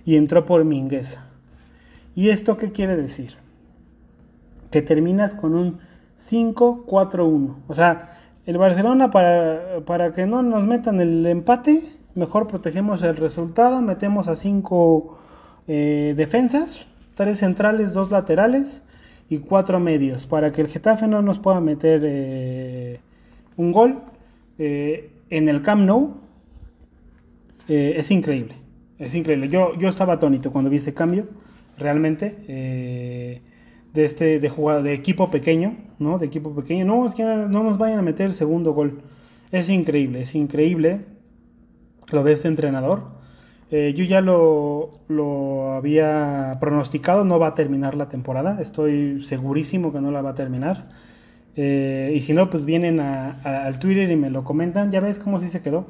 Y 0.06 0.18
entró 0.18 0.46
por 0.46 0.64
Mingueza. 0.66 1.26
¿Y 2.16 2.30
esto 2.30 2.58
qué 2.58 2.72
quiere 2.72 2.96
decir? 2.96 3.34
Que 4.70 4.84
terminas 4.84 5.34
con 5.34 5.56
un 5.56 5.80
5-4-1. 6.20 7.56
O 7.68 7.74
sea, 7.74 8.18
el 8.46 8.58
Barcelona, 8.58 9.10
para, 9.10 9.84
para 9.86 10.14
que 10.14 10.28
no 10.28 10.44
nos 10.44 10.64
metan 10.64 11.00
el 11.00 11.26
empate, 11.26 11.84
mejor 12.14 12.48
protegemos 12.48 13.02
el 13.02 13.16
resultado, 13.16 13.82
metemos 13.82 14.28
a 14.28 14.36
5 14.36 15.20
eh, 15.71 16.15
defensas, 16.17 16.88
tres 17.13 17.38
centrales, 17.38 17.93
dos 17.93 18.10
laterales 18.10 18.82
y 19.29 19.38
cuatro 19.38 19.79
medios, 19.79 20.25
para 20.25 20.51
que 20.51 20.62
el 20.62 20.67
Getafe 20.67 21.08
no 21.08 21.21
nos 21.21 21.38
pueda 21.38 21.62
meter 21.62 22.01
eh, 22.03 22.99
un 23.55 23.71
gol 23.71 24.01
eh, 24.58 25.12
en 25.29 25.47
el 25.47 25.62
Camp 25.62 25.84
Nou. 25.84 26.15
es 27.67 28.10
increíble, 28.10 28.55
es 28.97 29.13
increíble. 29.13 29.47
Yo, 29.47 29.77
yo 29.77 29.89
estaba 29.89 30.13
atónito 30.13 30.51
cuando 30.51 30.71
vi 30.71 30.77
ese 30.77 30.95
cambio, 30.95 31.27
realmente, 31.77 32.36
de 33.93 34.05
este 34.05 34.39
de 34.39 34.93
equipo 34.93 35.29
pequeño, 35.29 35.77
¿no? 35.99 36.17
De 36.17 36.25
equipo 36.25 36.55
pequeño. 36.55 36.84
No, 36.84 37.05
es 37.05 37.13
que 37.13 37.23
no 37.23 37.63
nos 37.63 37.77
vayan 37.77 37.99
a 37.99 38.01
meter 38.01 38.25
el 38.25 38.34
segundo 38.34 38.73
gol. 38.73 39.01
Es 39.51 39.69
increíble, 39.69 40.21
es 40.21 40.34
increíble 40.34 41.01
lo 42.12 42.23
de 42.23 42.32
este 42.34 42.47
entrenador. 42.47 43.18
Eh, 43.71 43.93
yo 43.95 44.03
ya 44.03 44.21
lo, 44.21 44.89
había 45.73 46.58
pronosticado, 46.60 47.23
no 47.23 47.38
va 47.38 47.47
a 47.47 47.53
terminar 47.53 47.95
la 47.95 48.10
temporada, 48.10 48.60
estoy 48.62 49.23
segurísimo 49.23 49.93
que 49.93 50.01
no 50.01 50.12
la 50.12 50.21
va 50.21 50.32
a 50.32 50.36
terminar. 50.36 50.89
Eh, 51.55 52.13
y 52.15 52.19
si 52.21 52.34
no, 52.34 52.49
pues 52.49 52.65
vienen 52.65 52.99
al 52.99 53.79
Twitter 53.79 54.10
y 54.10 54.15
me 54.15 54.29
lo 54.29 54.43
comentan, 54.43 54.91
ya 54.91 54.99
ves 54.99 55.19
cómo 55.19 55.38
sí 55.39 55.49
se 55.49 55.62
quedó. 55.62 55.88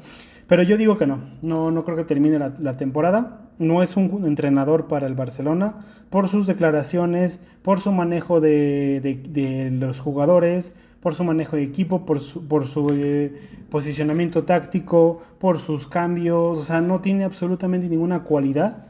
Pero 0.48 0.64
yo 0.64 0.78
digo 0.78 0.98
que 0.98 1.06
no, 1.06 1.20
no, 1.44 1.70
no 1.70 1.86
creo 1.86 1.96
que 1.96 2.04
termine 2.04 2.40
la, 2.40 2.78
temporada. 2.78 3.50
No 3.60 3.84
es 3.84 3.96
un 3.98 4.26
entrenador 4.26 4.88
para 4.88 5.06
el 5.06 5.14
Barcelona 5.14 5.86
por 6.10 6.28
sus 6.28 6.48
declaraciones, 6.48 7.40
por 7.62 7.80
su 7.80 7.92
manejo 7.92 8.42
de 8.42 9.70
los 9.80 10.00
jugadores, 10.00 10.74
por 11.02 11.16
su 11.16 11.24
manejo 11.24 11.56
de 11.56 11.64
equipo, 11.64 12.06
por 12.06 12.20
su, 12.20 12.46
por 12.48 12.68
su 12.68 12.90
eh, 12.94 13.32
posicionamiento 13.70 14.44
táctico, 14.44 15.22
por 15.40 15.60
sus 15.60 15.88
cambios, 15.88 16.58
o 16.58 16.64
sea, 16.64 16.82
no 16.82 17.00
tiene 17.00 17.24
absolutamente 17.24 17.88
ninguna 17.88 18.24
cualidad 18.24 18.86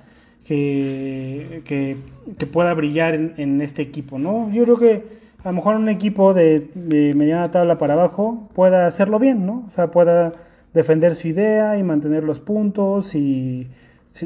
que, 0.46 1.62
que, 1.66 2.46
pueda 2.48 2.74
brillar 2.74 3.14
en, 3.14 3.62
este 3.62 3.84
equipo, 3.84 4.18
¿no? 4.18 4.52
Yo 4.52 4.64
creo 4.64 4.78
que 4.78 5.04
a 5.44 5.50
lo 5.50 5.54
mejor 5.54 5.76
un 5.76 5.90
equipo 5.90 6.34
de, 6.34 6.70
mediana 7.16 7.52
tabla 7.52 7.78
para 7.78 7.94
abajo 7.94 8.50
pueda 8.56 8.88
hacerlo 8.88 9.20
bien, 9.20 9.46
¿no? 9.46 9.66
O 9.68 9.70
sea, 9.70 9.92
pueda 9.92 10.34
defender 10.74 11.16
su 11.16 11.28
idea 11.28 11.78
y 11.78 11.84
mantener 11.84 12.24
los 12.24 12.40
puntos 12.40 13.14
y 13.14 13.68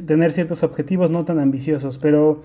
tener 0.06 0.32
ciertos 0.32 0.64
objetivos 0.64 1.12
no 1.12 1.26
tan 1.26 1.40
ambiciosos, 1.40 2.00
pero 2.00 2.44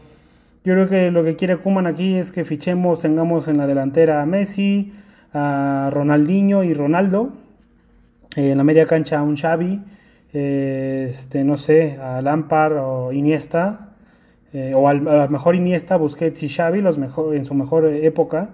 yo 0.65 0.75
creo 0.75 0.89
que 0.89 1.11
lo 1.13 1.23
que 1.23 1.37
quiere 1.37 1.57
Kuman 1.57 1.87
aquí 1.87 2.15
es 2.15 2.33
que 2.33 2.45
fichemos, 2.45 3.01
tengamos 3.01 3.47
en 3.47 3.59
la 3.59 3.67
delantera 3.67 4.23
a 4.23 4.27
Messi, 4.27 4.93
a 5.33 5.91
Ronaldinho 5.93 6.65
y 6.65 6.75
Ronaldo. 6.75 7.33
Eh, 8.37 8.53
en 8.53 8.59
la 8.59 8.65
media 8.65 8.87
cancha 8.87 9.19
a 9.19 9.23
un 9.23 9.37
Xavi, 9.37 9.81
eh, 10.33 11.07
este, 11.09 11.45
no 11.45 11.57
sé, 11.57 11.99
a 12.01 12.21
Lampard 12.23 12.77
o 12.77 13.13
Iniesta, 13.13 13.95
eh, 14.53 14.75
o 14.75 14.89
al, 14.89 15.07
a 15.09 15.25
lo 15.25 15.29
mejor 15.29 15.57
Iniesta, 15.57 15.97
Busquets 15.97 16.43
y 16.43 16.49
Xavi 16.49 16.81
los 16.81 16.99
mejor, 16.99 17.35
en 17.35 17.45
su 17.45 17.55
mejor 17.55 17.87
época. 17.87 18.51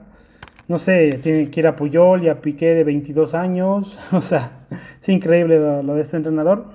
No 0.69 0.79
sé, 0.79 1.19
tiene 1.23 1.51
que 1.51 1.61
ir 1.61 1.67
a 1.67 1.77
Puyol 1.77 2.23
y 2.23 2.29
a 2.29 2.41
Piqué 2.41 2.75
de 2.75 2.85
22 2.85 3.35
años. 3.35 3.99
O 4.13 4.21
sea, 4.21 4.67
es 5.03 5.09
increíble 5.09 5.59
lo, 5.59 5.83
lo 5.83 5.95
de 5.95 6.03
este 6.03 6.17
entrenador. 6.17 6.67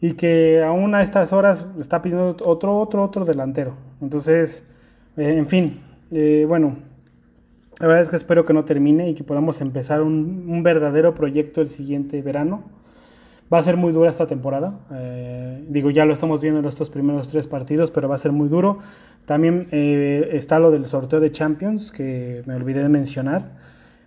Y 0.00 0.14
que 0.14 0.62
aún 0.62 0.94
a 0.94 1.02
estas 1.02 1.34
horas 1.34 1.66
está 1.78 2.00
pidiendo 2.00 2.36
otro, 2.44 2.78
otro, 2.78 3.02
otro 3.02 3.26
delantero. 3.26 3.74
Entonces, 4.00 4.66
en 5.18 5.46
fin, 5.46 5.78
bueno, 6.48 6.76
la 7.80 7.86
verdad 7.86 8.02
es 8.02 8.10
que 8.10 8.16
espero 8.16 8.44
que 8.44 8.52
no 8.52 8.64
termine 8.64 9.08
y 9.08 9.14
que 9.14 9.24
podamos 9.24 9.62
empezar 9.62 10.02
un, 10.02 10.62
verdadero 10.62 11.14
proyecto 11.14 11.62
el 11.62 11.70
siguiente 11.70 12.20
verano. 12.20 12.62
Va 13.52 13.58
a 13.58 13.62
ser 13.62 13.78
muy 13.78 13.92
dura 13.92 14.10
esta 14.10 14.26
temporada. 14.26 14.78
Eh, 14.92 15.64
digo, 15.66 15.90
ya 15.90 16.04
lo 16.04 16.12
estamos 16.12 16.42
viendo 16.42 16.60
en 16.60 16.66
estos 16.66 16.90
primeros 16.90 17.28
tres 17.28 17.46
partidos, 17.46 17.90
pero 17.90 18.06
va 18.06 18.14
a 18.14 18.18
ser 18.18 18.32
muy 18.32 18.48
duro. 18.48 18.78
También 19.24 19.66
eh, 19.72 20.28
está 20.32 20.58
lo 20.58 20.70
del 20.70 20.84
sorteo 20.84 21.20
de 21.20 21.32
Champions, 21.32 21.90
que 21.90 22.42
me 22.44 22.54
olvidé 22.54 22.82
de 22.82 22.90
mencionar. 22.90 23.52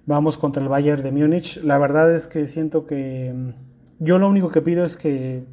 Vamos 0.05 0.37
contra 0.37 0.61
el 0.61 0.69
Bayern 0.69 1.01
de 1.01 1.11
Múnich. 1.11 1.57
La 1.63 1.79
verdad 1.79 2.13
es 2.15 2.27
que 2.27 2.45
siento 2.45 2.85
que 2.85 3.33
mm, 3.33 3.49
yo 4.03 4.19
lo 4.19 4.29
único 4.29 4.49
que 4.49 4.61
pido 4.61 4.85
es 4.85 4.97
que 4.97 5.45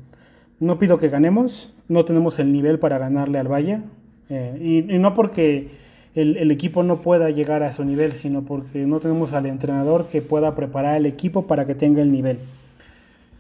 no 0.59 0.79
pido 0.79 0.99
que 0.99 1.09
ganemos, 1.09 1.75
no 1.89 2.05
tenemos 2.05 2.39
el 2.39 2.53
nivel 2.53 2.79
para 2.79 2.99
ganarle 2.99 3.39
al 3.39 3.49
Bayern. 3.49 3.85
Eh, 4.29 4.87
y, 4.89 4.99
no 4.99 5.15
porque 5.15 5.71
el, 6.15 6.51
equipo 6.51 6.83
no 6.83 7.01
pueda 7.01 7.31
llegar 7.31 7.63
a 7.63 7.73
su 7.73 7.85
nivel, 7.85 8.13
sino 8.13 8.43
porque 8.43 8.87
no 8.87 8.99
tenemos 8.99 9.33
al 9.33 9.47
entrenador 9.47 10.07
que 10.07 10.23
pueda 10.23 10.55
preparar 10.55 10.97
el 10.97 11.07
equipo 11.07 11.47
para 11.47 11.65
que 11.65 11.75
tenga 11.75 12.03
el 12.03 12.11
nivel. 12.11 12.39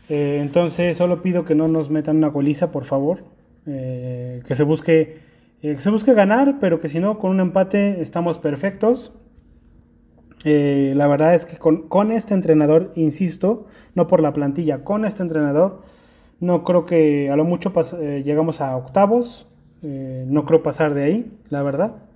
Eh, 0.09 0.38
entonces 0.40 0.96
solo 0.96 1.22
pido 1.22 1.44
que 1.44 1.54
no 1.54 1.68
nos 1.68 1.90
metan 1.90 2.18
una 2.18 2.28
goliza, 2.28 2.70
por 2.70 2.85
favor. 2.85 3.24
Eh, 3.66 4.42
que 4.46 4.54
se 4.54 4.62
busque 4.62 5.18
eh, 5.62 5.76
se 5.76 5.90
busque 5.90 6.14
ganar, 6.14 6.56
pero 6.61 6.78
que 6.78 6.88
si 6.88 7.00
no, 7.00 7.18
con 7.18 7.33
un 7.33 7.40
empate 7.40 8.00
estamos 8.00 8.38
perfectos. 8.38 9.12
la 10.44 11.06
verdad 11.06 11.35
es 11.35 11.44
que 11.44 11.59
con, 11.59 12.12
este 12.12 12.35
entrenador, 12.35 12.92
insisto, 12.94 13.66
no 13.94 14.06
por 14.06 14.22
la 14.22 14.33
plantilla, 14.33 14.85
con 14.85 15.04
este 15.04 15.22
entrenador, 15.22 15.83
no 16.40 16.64
creo 16.64 16.87
que 16.87 17.30
a 17.30 17.37
lo 17.37 17.44
mucho 17.44 17.72
llegamos 18.24 18.61
a 18.61 18.76
octavos. 18.76 19.46
no 19.83 20.44
creo 20.46 20.62
pasar 20.62 20.94
de 20.94 21.04
ahí, 21.04 21.33
la 21.50 21.62
verdad. 21.62 22.10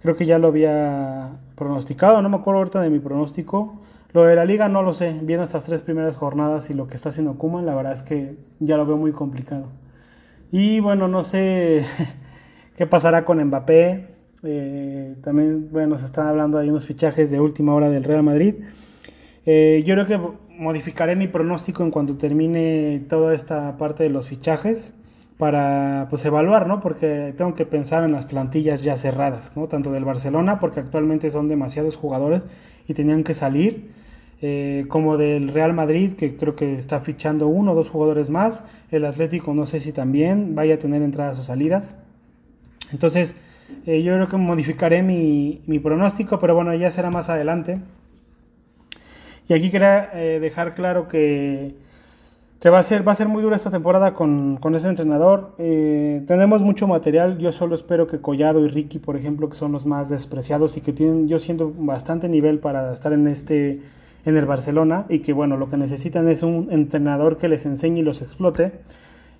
Creo 0.00 0.14
que 0.14 0.26
ya 0.26 0.38
lo 0.38 0.48
había 0.48 1.38
pronosticado, 1.56 2.22
no 2.22 2.28
me 2.28 2.36
acuerdo 2.36 2.58
ahorita 2.58 2.80
de 2.80 2.90
mi 2.90 3.00
pronóstico. 3.00 3.80
Lo 4.12 4.24
de 4.24 4.36
la 4.36 4.44
liga 4.44 4.68
no 4.68 4.82
lo 4.82 4.94
sé, 4.94 5.18
viendo 5.22 5.44
estas 5.44 5.64
tres 5.64 5.82
primeras 5.82 6.16
jornadas 6.16 6.70
y 6.70 6.74
lo 6.74 6.86
que 6.86 6.94
está 6.94 7.08
haciendo 7.08 7.36
Kuman, 7.36 7.66
la 7.66 7.74
verdad 7.74 7.92
es 7.92 8.02
que 8.02 8.36
ya 8.60 8.76
lo 8.76 8.86
veo 8.86 8.96
muy 8.96 9.12
complicado. 9.12 9.66
Y 10.50 10.80
bueno, 10.80 11.08
no 11.08 11.24
sé 11.24 11.84
qué 12.76 12.86
pasará 12.86 13.24
con 13.24 13.42
Mbappé. 13.44 14.14
Eh, 14.44 15.16
también, 15.22 15.68
bueno, 15.72 15.98
se 15.98 16.06
están 16.06 16.28
hablando 16.28 16.58
de 16.58 16.70
unos 16.70 16.86
fichajes 16.86 17.30
de 17.30 17.40
última 17.40 17.74
hora 17.74 17.90
del 17.90 18.04
Real 18.04 18.22
Madrid. 18.22 18.54
Eh, 19.46 19.82
yo 19.84 19.94
creo 19.94 20.06
que 20.06 20.20
modificaré 20.58 21.16
mi 21.16 21.26
pronóstico 21.26 21.82
en 21.82 21.90
cuanto 21.90 22.16
termine 22.16 23.04
toda 23.08 23.34
esta 23.34 23.76
parte 23.78 24.04
de 24.04 24.10
los 24.10 24.28
fichajes 24.28 24.92
para 25.38 26.08
pues 26.10 26.24
evaluar, 26.24 26.66
¿no? 26.66 26.80
Porque 26.80 27.32
tengo 27.36 27.54
que 27.54 27.64
pensar 27.64 28.02
en 28.02 28.12
las 28.12 28.26
plantillas 28.26 28.82
ya 28.82 28.96
cerradas, 28.96 29.56
¿no? 29.56 29.68
Tanto 29.68 29.92
del 29.92 30.04
Barcelona, 30.04 30.58
porque 30.58 30.80
actualmente 30.80 31.30
son 31.30 31.46
demasiados 31.48 31.96
jugadores 31.96 32.46
y 32.88 32.94
tenían 32.94 33.22
que 33.22 33.34
salir, 33.34 33.92
eh, 34.42 34.84
como 34.88 35.16
del 35.16 35.48
Real 35.48 35.72
Madrid, 35.74 36.14
que 36.14 36.36
creo 36.36 36.56
que 36.56 36.76
está 36.78 36.98
fichando 36.98 37.46
uno 37.46 37.72
o 37.72 37.74
dos 37.76 37.88
jugadores 37.88 38.30
más, 38.30 38.64
el 38.90 39.04
Atlético 39.04 39.54
no 39.54 39.64
sé 39.64 39.78
si 39.78 39.92
también 39.92 40.56
vaya 40.56 40.74
a 40.74 40.78
tener 40.78 41.02
entradas 41.02 41.38
o 41.38 41.42
salidas. 41.44 41.94
Entonces, 42.92 43.36
eh, 43.86 44.02
yo 44.02 44.14
creo 44.14 44.28
que 44.28 44.36
modificaré 44.38 45.02
mi, 45.02 45.62
mi, 45.66 45.78
pronóstico, 45.78 46.38
pero 46.40 46.54
bueno, 46.56 46.74
ya 46.74 46.90
será 46.90 47.10
más 47.10 47.28
adelante. 47.28 47.80
Y 49.48 49.54
aquí 49.54 49.70
quería 49.70 50.10
eh, 50.14 50.40
dejar 50.40 50.74
claro 50.74 51.06
que 51.08 51.74
que 52.60 52.70
va 52.70 52.80
a 52.80 52.82
ser, 52.82 53.06
va 53.06 53.12
a 53.12 53.14
ser 53.14 53.28
muy 53.28 53.42
dura 53.42 53.56
esta 53.56 53.70
temporada 53.70 54.14
con, 54.14 54.56
con 54.56 54.74
ese 54.74 54.88
entrenador. 54.88 55.54
Eh, 55.58 56.22
tenemos 56.26 56.62
mucho 56.62 56.88
material, 56.88 57.38
yo 57.38 57.52
solo 57.52 57.74
espero 57.74 58.06
que 58.06 58.20
Collado 58.20 58.64
y 58.64 58.68
Ricky, 58.68 58.98
por 58.98 59.16
ejemplo, 59.16 59.48
que 59.48 59.54
son 59.54 59.72
los 59.72 59.86
más 59.86 60.08
despreciados 60.08 60.76
y 60.76 60.80
que 60.80 60.92
tienen, 60.92 61.28
yo 61.28 61.38
siento, 61.38 61.72
bastante 61.76 62.28
nivel 62.28 62.58
para 62.58 62.92
estar 62.92 63.12
en 63.12 63.28
este 63.28 63.80
en 64.24 64.36
el 64.36 64.46
Barcelona 64.46 65.06
y 65.08 65.20
que 65.20 65.32
bueno, 65.32 65.56
lo 65.56 65.70
que 65.70 65.76
necesitan 65.76 66.28
es 66.28 66.42
un 66.42 66.68
entrenador 66.70 67.38
que 67.38 67.48
les 67.48 67.64
enseñe 67.66 67.98
y 67.98 68.02
los 68.02 68.22
explote. 68.22 68.72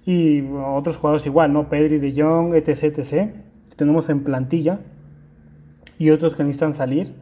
Y 0.07 0.43
otros 0.51 0.97
jugadores 0.97 1.27
igual, 1.27 1.53
¿no? 1.53 1.69
Pedri, 1.69 1.99
De 1.99 2.21
Jong, 2.21 2.55
etc, 2.55 2.99
etc. 2.99 3.31
tenemos 3.77 4.09
en 4.09 4.25
plantilla 4.25 4.79
y 5.99 6.11
otros 6.11 6.35
que 6.35 6.45
necesitan 6.45 6.73
salir. 6.73 7.13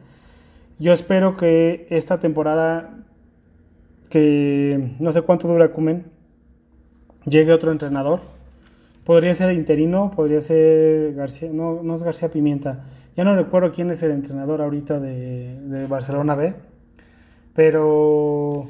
yo 0.79 0.93
espero 0.93 1.35
que 1.35 1.87
esta 1.89 2.19
temporada, 2.19 2.91
que 4.09 4.95
no 4.99 5.11
sé 5.11 5.21
cuánto 5.21 5.47
dura 5.47 5.71
Cumen, 5.71 6.05
llegue 7.25 7.51
otro 7.51 7.71
entrenador. 7.71 8.21
Podría 9.03 9.33
ser 9.35 9.51
interino, 9.53 10.11
podría 10.15 10.41
ser 10.41 11.13
García, 11.13 11.49
no, 11.51 11.81
no 11.83 11.95
es 11.95 12.03
García 12.03 12.29
Pimienta. 12.29 12.85
Ya 13.15 13.23
no 13.23 13.35
recuerdo 13.35 13.71
quién 13.71 13.89
es 13.89 14.03
el 14.03 14.11
entrenador 14.11 14.61
ahorita 14.61 14.99
de, 14.99 15.87
Barcelona 15.89 16.35
B, 16.35 16.53
pero, 17.55 18.67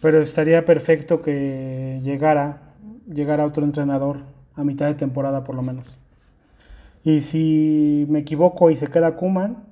pero 0.00 0.20
estaría 0.20 0.64
perfecto 0.64 1.20
que 1.22 1.98
llegara, 2.02 2.74
llegara 3.12 3.44
otro 3.44 3.64
entrenador 3.64 4.18
a 4.54 4.62
mitad 4.62 4.86
de 4.86 4.94
temporada 4.94 5.42
por 5.42 5.56
lo 5.56 5.62
menos. 5.62 5.98
Y 7.02 7.20
si 7.20 8.06
me 8.08 8.20
equivoco 8.20 8.70
y 8.70 8.76
se 8.76 8.86
queda 8.86 9.16
Kuman, 9.16 9.64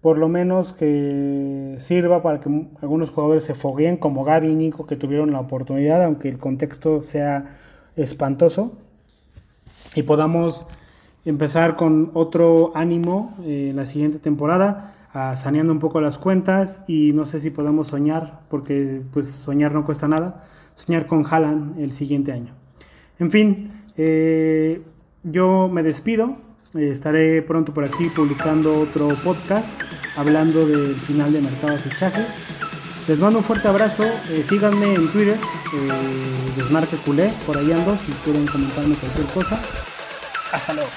por 0.00 0.18
lo 0.18 0.28
menos 0.28 0.72
que 0.72 1.76
sirva 1.78 2.22
para 2.22 2.40
que 2.40 2.48
algunos 2.80 3.10
jugadores 3.10 3.44
se 3.44 3.54
fogueen, 3.54 3.96
como 3.96 4.24
Gaby 4.24 4.48
y 4.48 4.54
Nico, 4.54 4.86
que 4.86 4.96
tuvieron 4.96 5.32
la 5.32 5.40
oportunidad, 5.40 6.02
aunque 6.04 6.28
el 6.28 6.38
contexto 6.38 7.02
sea 7.02 7.56
espantoso, 7.96 8.72
y 9.94 10.02
podamos 10.02 10.66
empezar 11.24 11.76
con 11.76 12.10
otro 12.14 12.72
ánimo 12.74 13.34
eh, 13.42 13.72
la 13.74 13.86
siguiente 13.86 14.18
temporada, 14.18 14.94
saneando 15.34 15.72
un 15.72 15.78
poco 15.78 16.00
las 16.00 16.18
cuentas. 16.18 16.82
Y 16.86 17.12
no 17.12 17.24
sé 17.24 17.40
si 17.40 17.50
podemos 17.50 17.88
soñar, 17.88 18.40
porque 18.48 19.02
pues 19.12 19.30
soñar 19.30 19.72
no 19.72 19.84
cuesta 19.84 20.08
nada, 20.08 20.44
soñar 20.74 21.06
con 21.06 21.24
Haaland 21.24 21.80
el 21.80 21.92
siguiente 21.92 22.32
año. 22.32 22.52
En 23.18 23.30
fin, 23.30 23.70
eh, 23.96 24.82
yo 25.22 25.68
me 25.68 25.82
despido, 25.82 26.36
estaré 26.78 27.42
pronto 27.42 27.72
por 27.72 27.84
aquí 27.84 28.08
publicando 28.08 28.80
otro 28.80 29.08
podcast 29.24 29.66
hablando 30.16 30.66
del 30.66 30.94
final 30.94 31.32
de 31.32 31.40
mercado 31.40 31.72
de 31.72 31.78
fichajes. 31.78 32.26
Les 33.08 33.20
mando 33.20 33.38
un 33.38 33.44
fuerte 33.44 33.68
abrazo, 33.68 34.04
eh, 34.04 34.44
síganme 34.46 34.94
en 34.94 35.08
Twitter, 35.08 35.38
Desmarque 36.56 36.96
Culé, 36.96 37.32
por 37.46 37.56
ahí 37.56 37.70
ando, 37.70 37.96
si 38.04 38.12
quieren 38.24 38.46
comentarme 38.46 38.96
cualquier 38.96 39.26
cosa. 39.26 39.60
Hasta 40.52 40.72
luego. 40.72 40.90